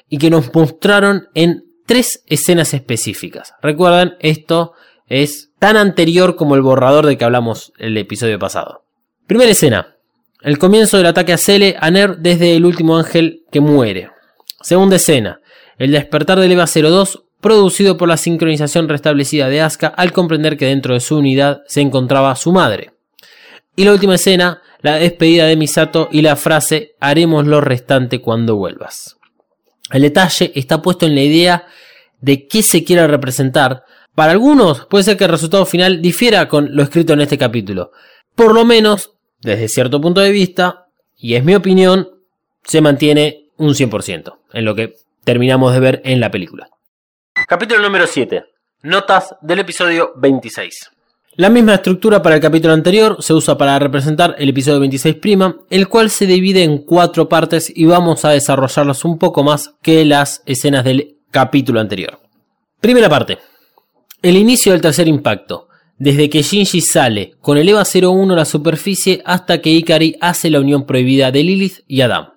y 0.07 0.19
que 0.19 0.29
nos 0.29 0.53
mostraron 0.55 1.27
en 1.33 1.65
tres 1.85 2.23
escenas 2.27 2.73
específicas. 2.73 3.53
Recuerden, 3.61 4.13
esto 4.21 4.71
es 5.07 5.51
tan 5.59 5.75
anterior 5.75 6.37
como 6.37 6.55
el 6.55 6.61
borrador 6.61 7.07
de 7.07 7.17
que 7.17 7.25
hablamos 7.25 7.73
el 7.77 7.97
episodio 7.97 8.39
pasado. 8.39 8.85
Primera 9.27 9.51
escena. 9.51 9.97
El 10.41 10.57
comienzo 10.57 10.97
del 10.97 11.07
ataque 11.07 11.33
a 11.33 11.37
Cele 11.37 11.75
a 11.79 11.89
desde 11.91 12.55
el 12.55 12.65
último 12.65 12.97
ángel 12.97 13.43
que 13.51 13.61
muere. 13.61 14.12
Segunda 14.63 14.95
escena. 14.95 15.41
El 15.77 15.91
despertar 15.91 16.39
del 16.39 16.53
EVA 16.53 16.65
02 16.65 17.23
producido 17.41 17.97
por 17.97 18.07
la 18.07 18.15
sincronización 18.15 18.87
restablecida 18.87 19.49
de 19.49 19.61
Asuka 19.61 19.87
al 19.87 20.13
comprender 20.13 20.57
que 20.57 20.65
dentro 20.65 20.93
de 20.93 21.01
su 21.01 21.17
unidad 21.17 21.61
se 21.67 21.81
encontraba 21.81 22.35
su 22.37 22.53
madre. 22.53 22.93
Y 23.75 23.83
la 23.83 23.91
última 23.91 24.15
escena, 24.15 24.61
la 24.81 24.95
despedida 24.95 25.45
de 25.45 25.57
Misato 25.57 26.07
y 26.11 26.21
la 26.21 26.37
frase 26.37 26.95
haremos 27.01 27.45
lo 27.45 27.59
restante 27.59 28.21
cuando 28.21 28.55
vuelvas. 28.55 29.17
El 29.91 30.03
detalle 30.03 30.53
está 30.55 30.81
puesto 30.81 31.05
en 31.05 31.15
la 31.15 31.21
idea 31.21 31.67
de 32.21 32.47
qué 32.47 32.63
se 32.63 32.85
quiere 32.85 33.05
representar. 33.05 33.83
Para 34.15 34.31
algunos 34.31 34.85
puede 34.85 35.03
ser 35.03 35.17
que 35.17 35.25
el 35.25 35.31
resultado 35.31 35.65
final 35.65 36.01
difiera 36.01 36.47
con 36.47 36.73
lo 36.73 36.83
escrito 36.83 37.11
en 37.11 37.21
este 37.21 37.37
capítulo. 37.37 37.91
Por 38.35 38.53
lo 38.53 38.63
menos, 38.63 39.11
desde 39.41 39.67
cierto 39.67 39.99
punto 39.99 40.21
de 40.21 40.31
vista, 40.31 40.87
y 41.17 41.35
es 41.35 41.43
mi 41.43 41.53
opinión, 41.53 42.07
se 42.63 42.79
mantiene 42.79 43.42
un 43.57 43.73
100% 43.73 44.37
en 44.53 44.65
lo 44.65 44.75
que 44.75 44.95
terminamos 45.23 45.73
de 45.73 45.79
ver 45.79 46.01
en 46.05 46.19
la 46.19 46.31
película. 46.31 46.69
Capítulo 47.47 47.81
número 47.81 48.07
7. 48.07 48.43
Notas 48.83 49.35
del 49.41 49.59
episodio 49.59 50.11
26. 50.15 50.91
La 51.35 51.49
misma 51.49 51.73
estructura 51.73 52.21
para 52.21 52.35
el 52.35 52.41
capítulo 52.41 52.75
anterior 52.75 53.17
se 53.19 53.33
usa 53.33 53.57
para 53.57 53.79
representar 53.79 54.35
el 54.37 54.49
episodio 54.49 54.79
26', 54.79 55.61
el 55.71 55.87
cual 55.87 56.11
se 56.11 56.27
divide 56.27 56.63
en 56.63 56.79
cuatro 56.79 57.27
partes 57.27 57.71
y 57.75 57.85
vamos 57.85 58.23
a 58.23 58.29
desarrollarlas 58.29 59.03
un 59.03 59.17
poco 59.17 59.43
más 59.43 59.73
que 59.81 60.05
las 60.05 60.43
escenas 60.45 60.83
del 60.83 61.17
capítulo 61.31 61.79
anterior. 61.79 62.19
Primera 62.79 63.09
parte. 63.09 63.39
El 64.21 64.37
inicio 64.37 64.73
del 64.73 64.81
tercer 64.81 65.07
impacto. 65.07 65.69
Desde 65.97 66.29
que 66.29 66.43
Shinji 66.43 66.81
sale 66.81 67.33
con 67.41 67.57
el 67.57 67.67
EVA 67.67 67.83
01 67.83 68.33
a 68.33 68.37
la 68.37 68.45
superficie 68.45 69.23
hasta 69.25 69.59
que 69.59 69.71
Ikari 69.71 70.17
hace 70.21 70.51
la 70.51 70.59
unión 70.59 70.85
prohibida 70.85 71.31
de 71.31 71.43
Lilith 71.43 71.79
y 71.87 72.01
Adam. 72.01 72.32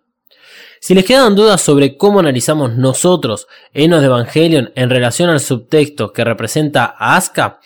Si 0.80 0.94
les 0.94 1.04
quedan 1.04 1.34
dudas 1.34 1.60
sobre 1.60 1.96
cómo 1.96 2.20
analizamos 2.20 2.76
nosotros 2.76 3.46
Enos 3.72 4.00
de 4.00 4.06
Evangelion 4.06 4.72
en 4.74 4.90
relación 4.90 5.30
al 5.30 5.40
subtexto 5.40 6.12
que 6.12 6.24
representa 6.24 6.94
a 6.98 7.16
Asuka, 7.16 7.60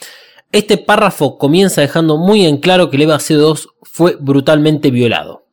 este 0.53 0.79
párrafo 0.79 1.39
comienza 1.39 1.81
dejando 1.81 2.17
muy 2.17 2.45
en 2.45 2.59
claro 2.59 2.91
que 2.91 2.97
el 2.97 3.03
EVA 3.03 3.19
C2 3.19 3.69
fue 3.83 4.17
brutalmente 4.19 4.91
violado. 4.91 5.45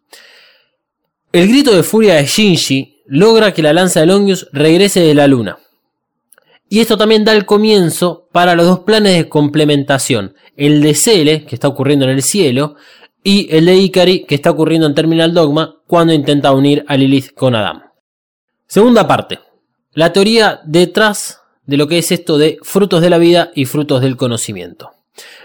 El 1.31 1.47
grito 1.47 1.75
de 1.75 1.83
furia 1.83 2.15
de 2.15 2.25
Shinji 2.25 3.03
logra 3.05 3.53
que 3.53 3.61
la 3.61 3.73
lanza 3.73 3.99
de 3.99 4.07
Longius 4.07 4.47
regrese 4.51 5.01
de 5.01 5.13
la 5.13 5.27
luna. 5.27 5.59
Y 6.69 6.79
esto 6.79 6.97
también 6.97 7.23
da 7.23 7.33
el 7.33 7.45
comienzo 7.45 8.27
para 8.31 8.55
los 8.55 8.65
dos 8.65 8.79
planes 8.79 9.15
de 9.15 9.29
complementación. 9.29 10.35
El 10.55 10.81
de 10.81 10.95
Cele, 10.95 11.45
que 11.45 11.55
está 11.55 11.67
ocurriendo 11.67 12.05
en 12.05 12.11
el 12.11 12.23
cielo, 12.23 12.75
y 13.23 13.47
el 13.55 13.65
de 13.65 13.75
Ikari, 13.75 14.25
que 14.25 14.35
está 14.35 14.51
ocurriendo 14.51 14.87
en 14.87 14.95
Terminal 14.95 15.33
Dogma, 15.33 15.81
cuando 15.87 16.13
intenta 16.13 16.51
unir 16.51 16.83
a 16.87 16.95
Lilith 16.95 17.33
con 17.33 17.55
Adam. 17.55 17.83
Segunda 18.67 19.07
parte. 19.07 19.39
La 19.93 20.13
teoría 20.13 20.61
detrás 20.65 21.41
de 21.65 21.77
lo 21.77 21.87
que 21.87 21.97
es 21.97 22.11
esto 22.11 22.37
de 22.37 22.57
frutos 22.61 23.01
de 23.01 23.09
la 23.09 23.17
vida 23.17 23.51
y 23.55 23.65
frutos 23.65 24.01
del 24.01 24.17
conocimiento. 24.17 24.91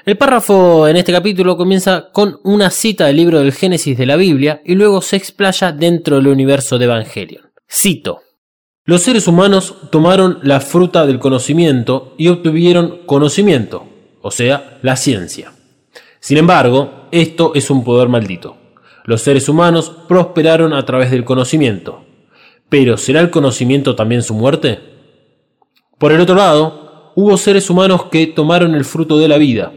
El 0.05 0.19
párrafo 0.19 0.87
en 0.89 0.97
este 0.97 1.13
capítulo 1.13 1.57
comienza 1.57 2.11
con 2.13 2.41
una 2.45 2.71
cita 2.71 3.07
del 3.07 3.17
libro 3.17 3.39
del 3.39 3.53
Génesis 3.53 3.97
de 3.97 4.07
la 4.07 4.17
Biblia 4.17 4.61
y 4.65 4.75
luego 4.75 5.01
se 5.01 5.17
explaya 5.17 5.73
dentro 5.73 6.17
del 6.17 6.29
universo 6.29 6.79
de 6.79 6.85
Evangelion. 6.85 7.51
Cito. 7.71 8.21
Los 8.85 9.03
seres 9.03 9.29
humanos 9.29 9.77
tomaron 9.91 10.41
la 10.43 10.61
fruta 10.61 11.07
del 11.07 11.21
conocimiento 11.21 12.15
y 12.19 12.29
obtuvieron 12.29 13.07
conocimiento, 13.07 13.87
o 14.21 14.33
sea, 14.33 14.79
la 14.83 14.97
ciencia. 14.97 15.53
Sin 16.23 16.39
embargo, 16.39 17.09
esto 17.11 17.51
es 17.57 17.69
un 17.69 17.83
poder 17.83 18.09
maldito. 18.09 18.57
Los 19.05 19.23
seres 19.23 19.49
humanos 19.49 19.91
prosperaron 20.07 20.73
a 20.73 20.87
través 20.87 21.11
del 21.11 21.25
conocimiento. 21.25 22.05
Pero 22.69 22.97
¿será 22.97 23.21
el 23.21 23.31
conocimiento 23.31 23.97
también 23.97 24.23
su 24.23 24.33
muerte? 24.33 24.79
Por 25.99 26.13
el 26.13 26.21
otro 26.21 26.37
lado, 26.37 27.13
hubo 27.17 27.37
seres 27.37 27.69
humanos 27.69 28.05
que 28.05 28.29
tomaron 28.29 28.77
el 28.77 28.85
fruto 28.85 29.19
de 29.19 29.27
la 29.27 29.37
vida. 29.37 29.73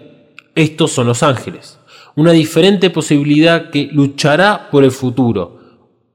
Estos 0.54 0.92
son 0.92 1.08
los 1.08 1.24
ángeles. 1.24 1.80
Una 2.16 2.32
diferente 2.32 2.92
posibilidad 2.92 3.72
que 3.72 3.90
luchará 3.92 4.70
por 4.70 4.84
el 4.84 4.92
futuro. 4.92 5.60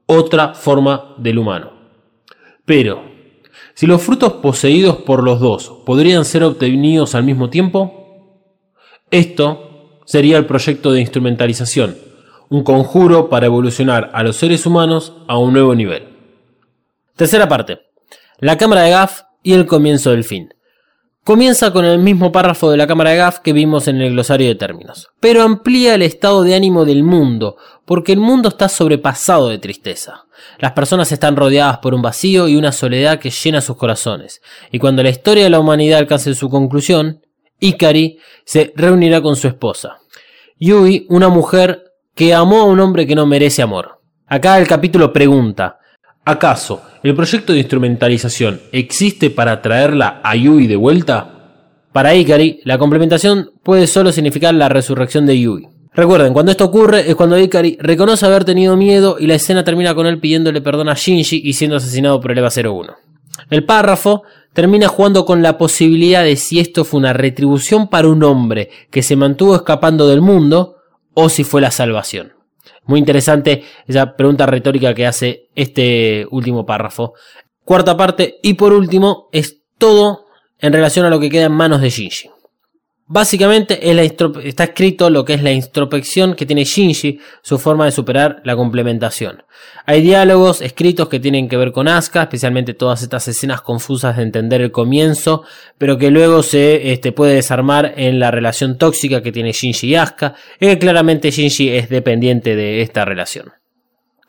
Otra 0.05 0.53
forma 0.53 1.13
del 1.17 1.39
humano. 1.39 1.73
Pero, 2.63 3.03
si 3.73 3.85
los 3.85 4.01
frutos 4.01 4.31
poseídos 4.33 4.95
por 4.95 5.23
los 5.23 5.41
dos 5.41 5.81
podrían 5.85 6.23
ser 6.23 6.45
obtenidos 6.45 7.15
al 7.15 7.25
mismo 7.25 7.49
tiempo, 7.49 8.47
esto 9.11 9.70
sería 10.11 10.37
el 10.37 10.45
proyecto 10.45 10.91
de 10.91 10.99
instrumentalización, 10.99 11.95
un 12.49 12.65
conjuro 12.65 13.29
para 13.29 13.45
evolucionar 13.45 14.09
a 14.13 14.23
los 14.23 14.35
seres 14.35 14.65
humanos 14.65 15.13
a 15.29 15.37
un 15.37 15.53
nuevo 15.53 15.73
nivel. 15.73 16.03
Tercera 17.15 17.47
parte. 17.47 17.79
La 18.37 18.57
cámara 18.57 18.81
de 18.81 18.89
Gaff 18.89 19.21
y 19.41 19.53
el 19.53 19.65
comienzo 19.65 20.11
del 20.11 20.25
fin. 20.25 20.53
Comienza 21.23 21.71
con 21.71 21.85
el 21.85 21.99
mismo 21.99 22.29
párrafo 22.33 22.69
de 22.69 22.75
la 22.75 22.87
cámara 22.87 23.11
de 23.11 23.17
Gaff 23.19 23.39
que 23.39 23.53
vimos 23.53 23.87
en 23.87 24.01
el 24.01 24.11
glosario 24.11 24.49
de 24.49 24.55
términos, 24.55 25.07
pero 25.21 25.43
amplía 25.43 25.95
el 25.95 26.01
estado 26.01 26.43
de 26.43 26.55
ánimo 26.55 26.83
del 26.83 27.05
mundo, 27.05 27.55
porque 27.85 28.11
el 28.11 28.19
mundo 28.19 28.49
está 28.49 28.67
sobrepasado 28.67 29.47
de 29.47 29.59
tristeza. 29.59 30.25
Las 30.59 30.73
personas 30.73 31.09
están 31.13 31.37
rodeadas 31.37 31.77
por 31.77 31.93
un 31.93 32.01
vacío 32.01 32.49
y 32.49 32.57
una 32.57 32.73
soledad 32.73 33.17
que 33.17 33.29
llena 33.29 33.61
sus 33.61 33.77
corazones, 33.77 34.41
y 34.73 34.79
cuando 34.79 35.03
la 35.03 35.09
historia 35.09 35.45
de 35.45 35.51
la 35.51 35.61
humanidad 35.61 35.99
alcance 35.99 36.35
su 36.35 36.49
conclusión, 36.49 37.21
Ikari 37.61 38.19
se 38.43 38.73
reunirá 38.75 39.21
con 39.21 39.37
su 39.37 39.47
esposa. 39.47 40.00
Yui, 40.63 41.07
una 41.09 41.27
mujer 41.27 41.85
que 42.13 42.35
amó 42.35 42.61
a 42.61 42.65
un 42.65 42.79
hombre 42.79 43.07
que 43.07 43.15
no 43.15 43.25
merece 43.25 43.63
amor. 43.63 43.99
Acá 44.27 44.59
el 44.59 44.67
capítulo 44.67 45.11
pregunta, 45.11 45.79
¿acaso 46.23 46.83
¿El 47.01 47.15
proyecto 47.15 47.51
de 47.51 47.57
instrumentalización 47.57 48.61
existe 48.71 49.31
para 49.31 49.59
traerla 49.63 50.21
a 50.23 50.35
Yui 50.35 50.67
de 50.67 50.75
vuelta? 50.75 51.87
Para 51.91 52.13
Ikari, 52.13 52.59
la 52.63 52.77
complementación 52.77 53.49
puede 53.63 53.87
solo 53.87 54.11
significar 54.11 54.53
la 54.53 54.69
resurrección 54.69 55.25
de 55.25 55.39
Yui. 55.39 55.67
Recuerden, 55.95 56.31
cuando 56.31 56.51
esto 56.51 56.65
ocurre 56.65 57.09
es 57.09 57.15
cuando 57.15 57.39
Ikari 57.39 57.79
reconoce 57.81 58.27
haber 58.27 58.45
tenido 58.45 58.77
miedo 58.77 59.17
y 59.19 59.25
la 59.25 59.33
escena 59.33 59.63
termina 59.63 59.95
con 59.95 60.05
él 60.05 60.19
pidiéndole 60.19 60.61
perdón 60.61 60.89
a 60.89 60.93
Shinji 60.93 61.41
y 61.43 61.53
siendo 61.53 61.77
asesinado 61.77 62.21
por 62.21 62.33
el 62.33 62.37
EVA 62.37 62.49
01. 62.49 62.93
El 63.49 63.65
párrafo 63.65 64.21
termina 64.53 64.87
jugando 64.87 65.25
con 65.25 65.41
la 65.41 65.57
posibilidad 65.57 66.23
de 66.23 66.35
si 66.35 66.59
esto 66.59 66.83
fue 66.83 66.99
una 66.99 67.13
retribución 67.13 67.87
para 67.87 68.07
un 68.07 68.23
hombre 68.23 68.69
que 68.89 69.03
se 69.03 69.15
mantuvo 69.15 69.55
escapando 69.55 70.07
del 70.07 70.21
mundo 70.21 70.77
o 71.13 71.29
si 71.29 71.43
fue 71.43 71.61
la 71.61 71.71
salvación. 71.71 72.33
Muy 72.85 72.99
interesante 72.99 73.63
esa 73.87 74.15
pregunta 74.15 74.45
retórica 74.45 74.93
que 74.93 75.05
hace 75.05 75.49
este 75.55 76.25
último 76.31 76.65
párrafo. 76.65 77.13
Cuarta 77.63 77.95
parte, 77.95 78.39
y 78.41 78.55
por 78.55 78.73
último, 78.73 79.29
es 79.31 79.61
todo 79.77 80.25
en 80.59 80.73
relación 80.73 81.05
a 81.05 81.09
lo 81.09 81.19
que 81.19 81.29
queda 81.29 81.45
en 81.45 81.53
manos 81.53 81.81
de 81.81 81.89
Shinji. 81.89 82.29
Básicamente 83.13 83.77
está 84.47 84.63
escrito 84.63 85.09
lo 85.09 85.25
que 85.25 85.33
es 85.33 85.43
la 85.43 85.51
introspección 85.51 86.33
que 86.33 86.45
tiene 86.45 86.63
Shinji, 86.63 87.19
su 87.41 87.59
forma 87.59 87.83
de 87.83 87.91
superar 87.91 88.41
la 88.45 88.55
complementación. 88.55 89.43
Hay 89.85 90.01
diálogos 90.01 90.61
escritos 90.61 91.09
que 91.09 91.19
tienen 91.19 91.49
que 91.49 91.57
ver 91.57 91.73
con 91.73 91.89
Asuka, 91.89 92.21
especialmente 92.21 92.73
todas 92.73 93.01
estas 93.01 93.27
escenas 93.27 93.59
confusas 93.63 94.15
de 94.15 94.23
entender 94.23 94.61
el 94.61 94.71
comienzo, 94.71 95.43
pero 95.77 95.97
que 95.97 96.09
luego 96.09 96.41
se 96.41 96.93
este, 96.93 97.11
puede 97.11 97.35
desarmar 97.35 97.95
en 97.97 98.17
la 98.17 98.31
relación 98.31 98.77
tóxica 98.77 99.21
que 99.21 99.33
tiene 99.33 99.51
Shinji 99.51 99.87
y 99.87 99.95
Asuka, 99.95 100.35
y 100.57 100.67
que 100.67 100.79
claramente 100.79 101.31
Shinji 101.31 101.67
es 101.67 101.89
dependiente 101.89 102.55
de 102.55 102.81
esta 102.81 103.03
relación. 103.03 103.51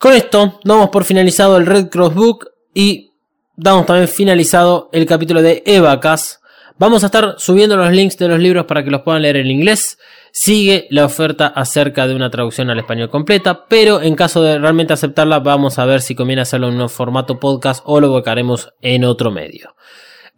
Con 0.00 0.12
esto 0.12 0.58
damos 0.64 0.88
por 0.88 1.04
finalizado 1.04 1.56
el 1.56 1.66
Red 1.66 1.86
Cross 1.88 2.14
Book 2.16 2.48
y 2.74 3.12
damos 3.54 3.86
también 3.86 4.08
finalizado 4.08 4.90
el 4.92 5.06
capítulo 5.06 5.40
de 5.40 5.62
Evacas 5.66 6.41
Vamos 6.78 7.02
a 7.02 7.06
estar 7.06 7.36
subiendo 7.38 7.76
los 7.76 7.92
links 7.92 8.16
de 8.18 8.28
los 8.28 8.40
libros 8.40 8.64
para 8.66 8.82
que 8.82 8.90
los 8.90 9.02
puedan 9.02 9.22
leer 9.22 9.36
en 9.36 9.50
inglés. 9.50 9.98
Sigue 10.32 10.86
la 10.90 11.04
oferta 11.04 11.48
acerca 11.48 12.06
de 12.06 12.14
una 12.14 12.30
traducción 12.30 12.70
al 12.70 12.78
español 12.78 13.10
completa, 13.10 13.66
pero 13.66 14.00
en 14.00 14.14
caso 14.14 14.42
de 14.42 14.58
realmente 14.58 14.92
aceptarla, 14.92 15.40
vamos 15.40 15.78
a 15.78 15.84
ver 15.84 16.00
si 16.00 16.14
conviene 16.14 16.42
hacerlo 16.42 16.68
en 16.68 16.80
un 16.80 16.88
formato 16.88 17.38
podcast 17.38 17.82
o 17.86 18.00
lo 18.00 18.10
buscaremos 18.10 18.72
en 18.80 19.04
otro 19.04 19.30
medio. 19.30 19.76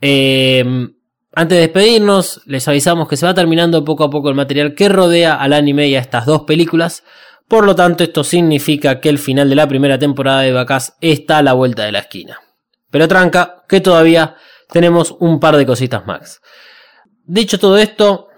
Em, 0.01 0.95
antes 1.33 1.57
de 1.57 1.63
despedirnos, 1.63 2.43
les 2.47 2.67
avisamos 2.69 3.09
que 3.09 3.17
se 3.17 3.27
va 3.27 3.35
terminando 3.35 3.85
poco 3.85 4.05
a 4.05 4.11
poco 4.11 4.29
el 4.29 4.35
material 4.35 4.75
que 4.75 4.89
rodea 4.89 5.35
al 5.35 5.53
anime 5.53 5.89
y 5.89 5.97
a 5.97 6.01
estas 6.01 6.27
dos 6.27 6.43
películas. 6.43 7.05
Por 7.49 7.65
lo 7.65 7.75
tanto, 7.75 8.05
esto 8.05 8.25
significa 8.25 9.01
que 9.01 9.09
el 9.09 9.19
final 9.19 9.49
de 9.49 9.55
la 9.55 9.69
primera 9.69 9.99
temporada 9.99 10.41
de 10.41 10.53
Vacas 10.53 10.97
está 11.01 11.39
a 11.39 11.43
la 11.43 11.53
vuelta 11.53 11.85
de 11.85 11.93
la 11.93 12.01
esquina. 12.01 12.41
Pero 12.91 13.09
tranca, 13.09 13.65
que 13.69 13.81
todavía 13.81 14.37
tenemos 14.71 15.15
un 15.21 15.41
par 15.41 15.57
de 15.57 15.67
cositas 15.67 16.07
más. 16.07 16.41
Dicho 17.27 17.59
todo 17.59 17.79
esto, 17.79 18.29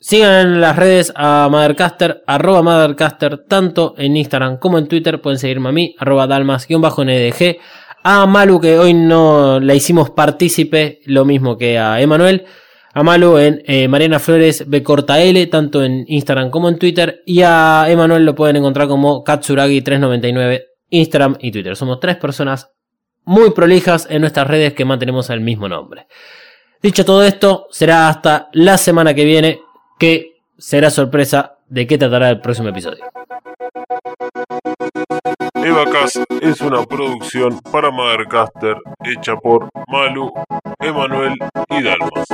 sigan 0.00 0.46
en 0.46 0.60
las 0.60 0.76
redes 0.76 1.12
a 1.16 1.48
Mothercaster, 1.50 2.22
arroba 2.26 2.62
Mothercaster, 2.62 3.44
tanto 3.48 3.94
en 3.96 4.16
Instagram 4.16 4.58
como 4.58 4.78
en 4.78 4.86
Twitter. 4.86 5.20
Pueden 5.20 5.38
seguirme 5.38 5.70
a 5.70 5.72
mí, 5.72 5.94
arroba 5.98 6.26
dalmas-ndg. 6.26 7.58
A 8.04 8.26
Malu, 8.26 8.60
que 8.60 8.78
hoy 8.78 8.94
no 8.94 9.60
la 9.60 9.74
hicimos 9.74 10.10
partícipe, 10.10 11.00
lo 11.06 11.24
mismo 11.24 11.56
que 11.56 11.78
a 11.78 12.00
Emanuel. 12.00 12.44
A 12.94 13.02
Malu 13.02 13.38
en 13.38 13.62
eh, 13.66 13.86
Mariana 13.88 14.18
Flores 14.18 14.68
B 14.68 14.82
corta 14.82 15.20
L, 15.20 15.46
tanto 15.46 15.84
en 15.84 16.04
Instagram 16.06 16.50
como 16.50 16.68
en 16.68 16.78
Twitter. 16.78 17.22
Y 17.26 17.42
a 17.42 17.86
Emanuel 17.88 18.24
lo 18.24 18.34
pueden 18.34 18.56
encontrar 18.56 18.88
como 18.88 19.24
Katsuragi399, 19.24 20.62
Instagram 20.90 21.36
y 21.40 21.50
Twitter. 21.50 21.76
Somos 21.76 22.00
tres 22.00 22.16
personas 22.16 22.70
muy 23.28 23.50
prolijas 23.50 24.06
en 24.08 24.22
nuestras 24.22 24.48
redes 24.48 24.72
que 24.72 24.86
mantenemos 24.86 25.28
el 25.28 25.42
mismo 25.42 25.68
nombre. 25.68 26.06
Dicho 26.82 27.04
todo 27.04 27.22
esto, 27.22 27.66
será 27.70 28.08
hasta 28.08 28.48
la 28.52 28.78
semana 28.78 29.12
que 29.12 29.26
viene 29.26 29.60
que 29.98 30.40
será 30.56 30.88
sorpresa 30.88 31.58
de 31.68 31.86
qué 31.86 31.98
tratará 31.98 32.30
el 32.30 32.40
próximo 32.40 32.70
episodio. 32.70 33.04
Evacast 35.56 36.16
es 36.40 36.62
una 36.62 36.82
producción 36.86 37.60
para 37.70 37.90
Mothercaster 37.90 38.78
hecha 39.04 39.36
por 39.36 39.68
Malu, 39.88 40.32
Emanuel 40.80 41.34
y 41.68 41.82
Dalmas. 41.82 42.26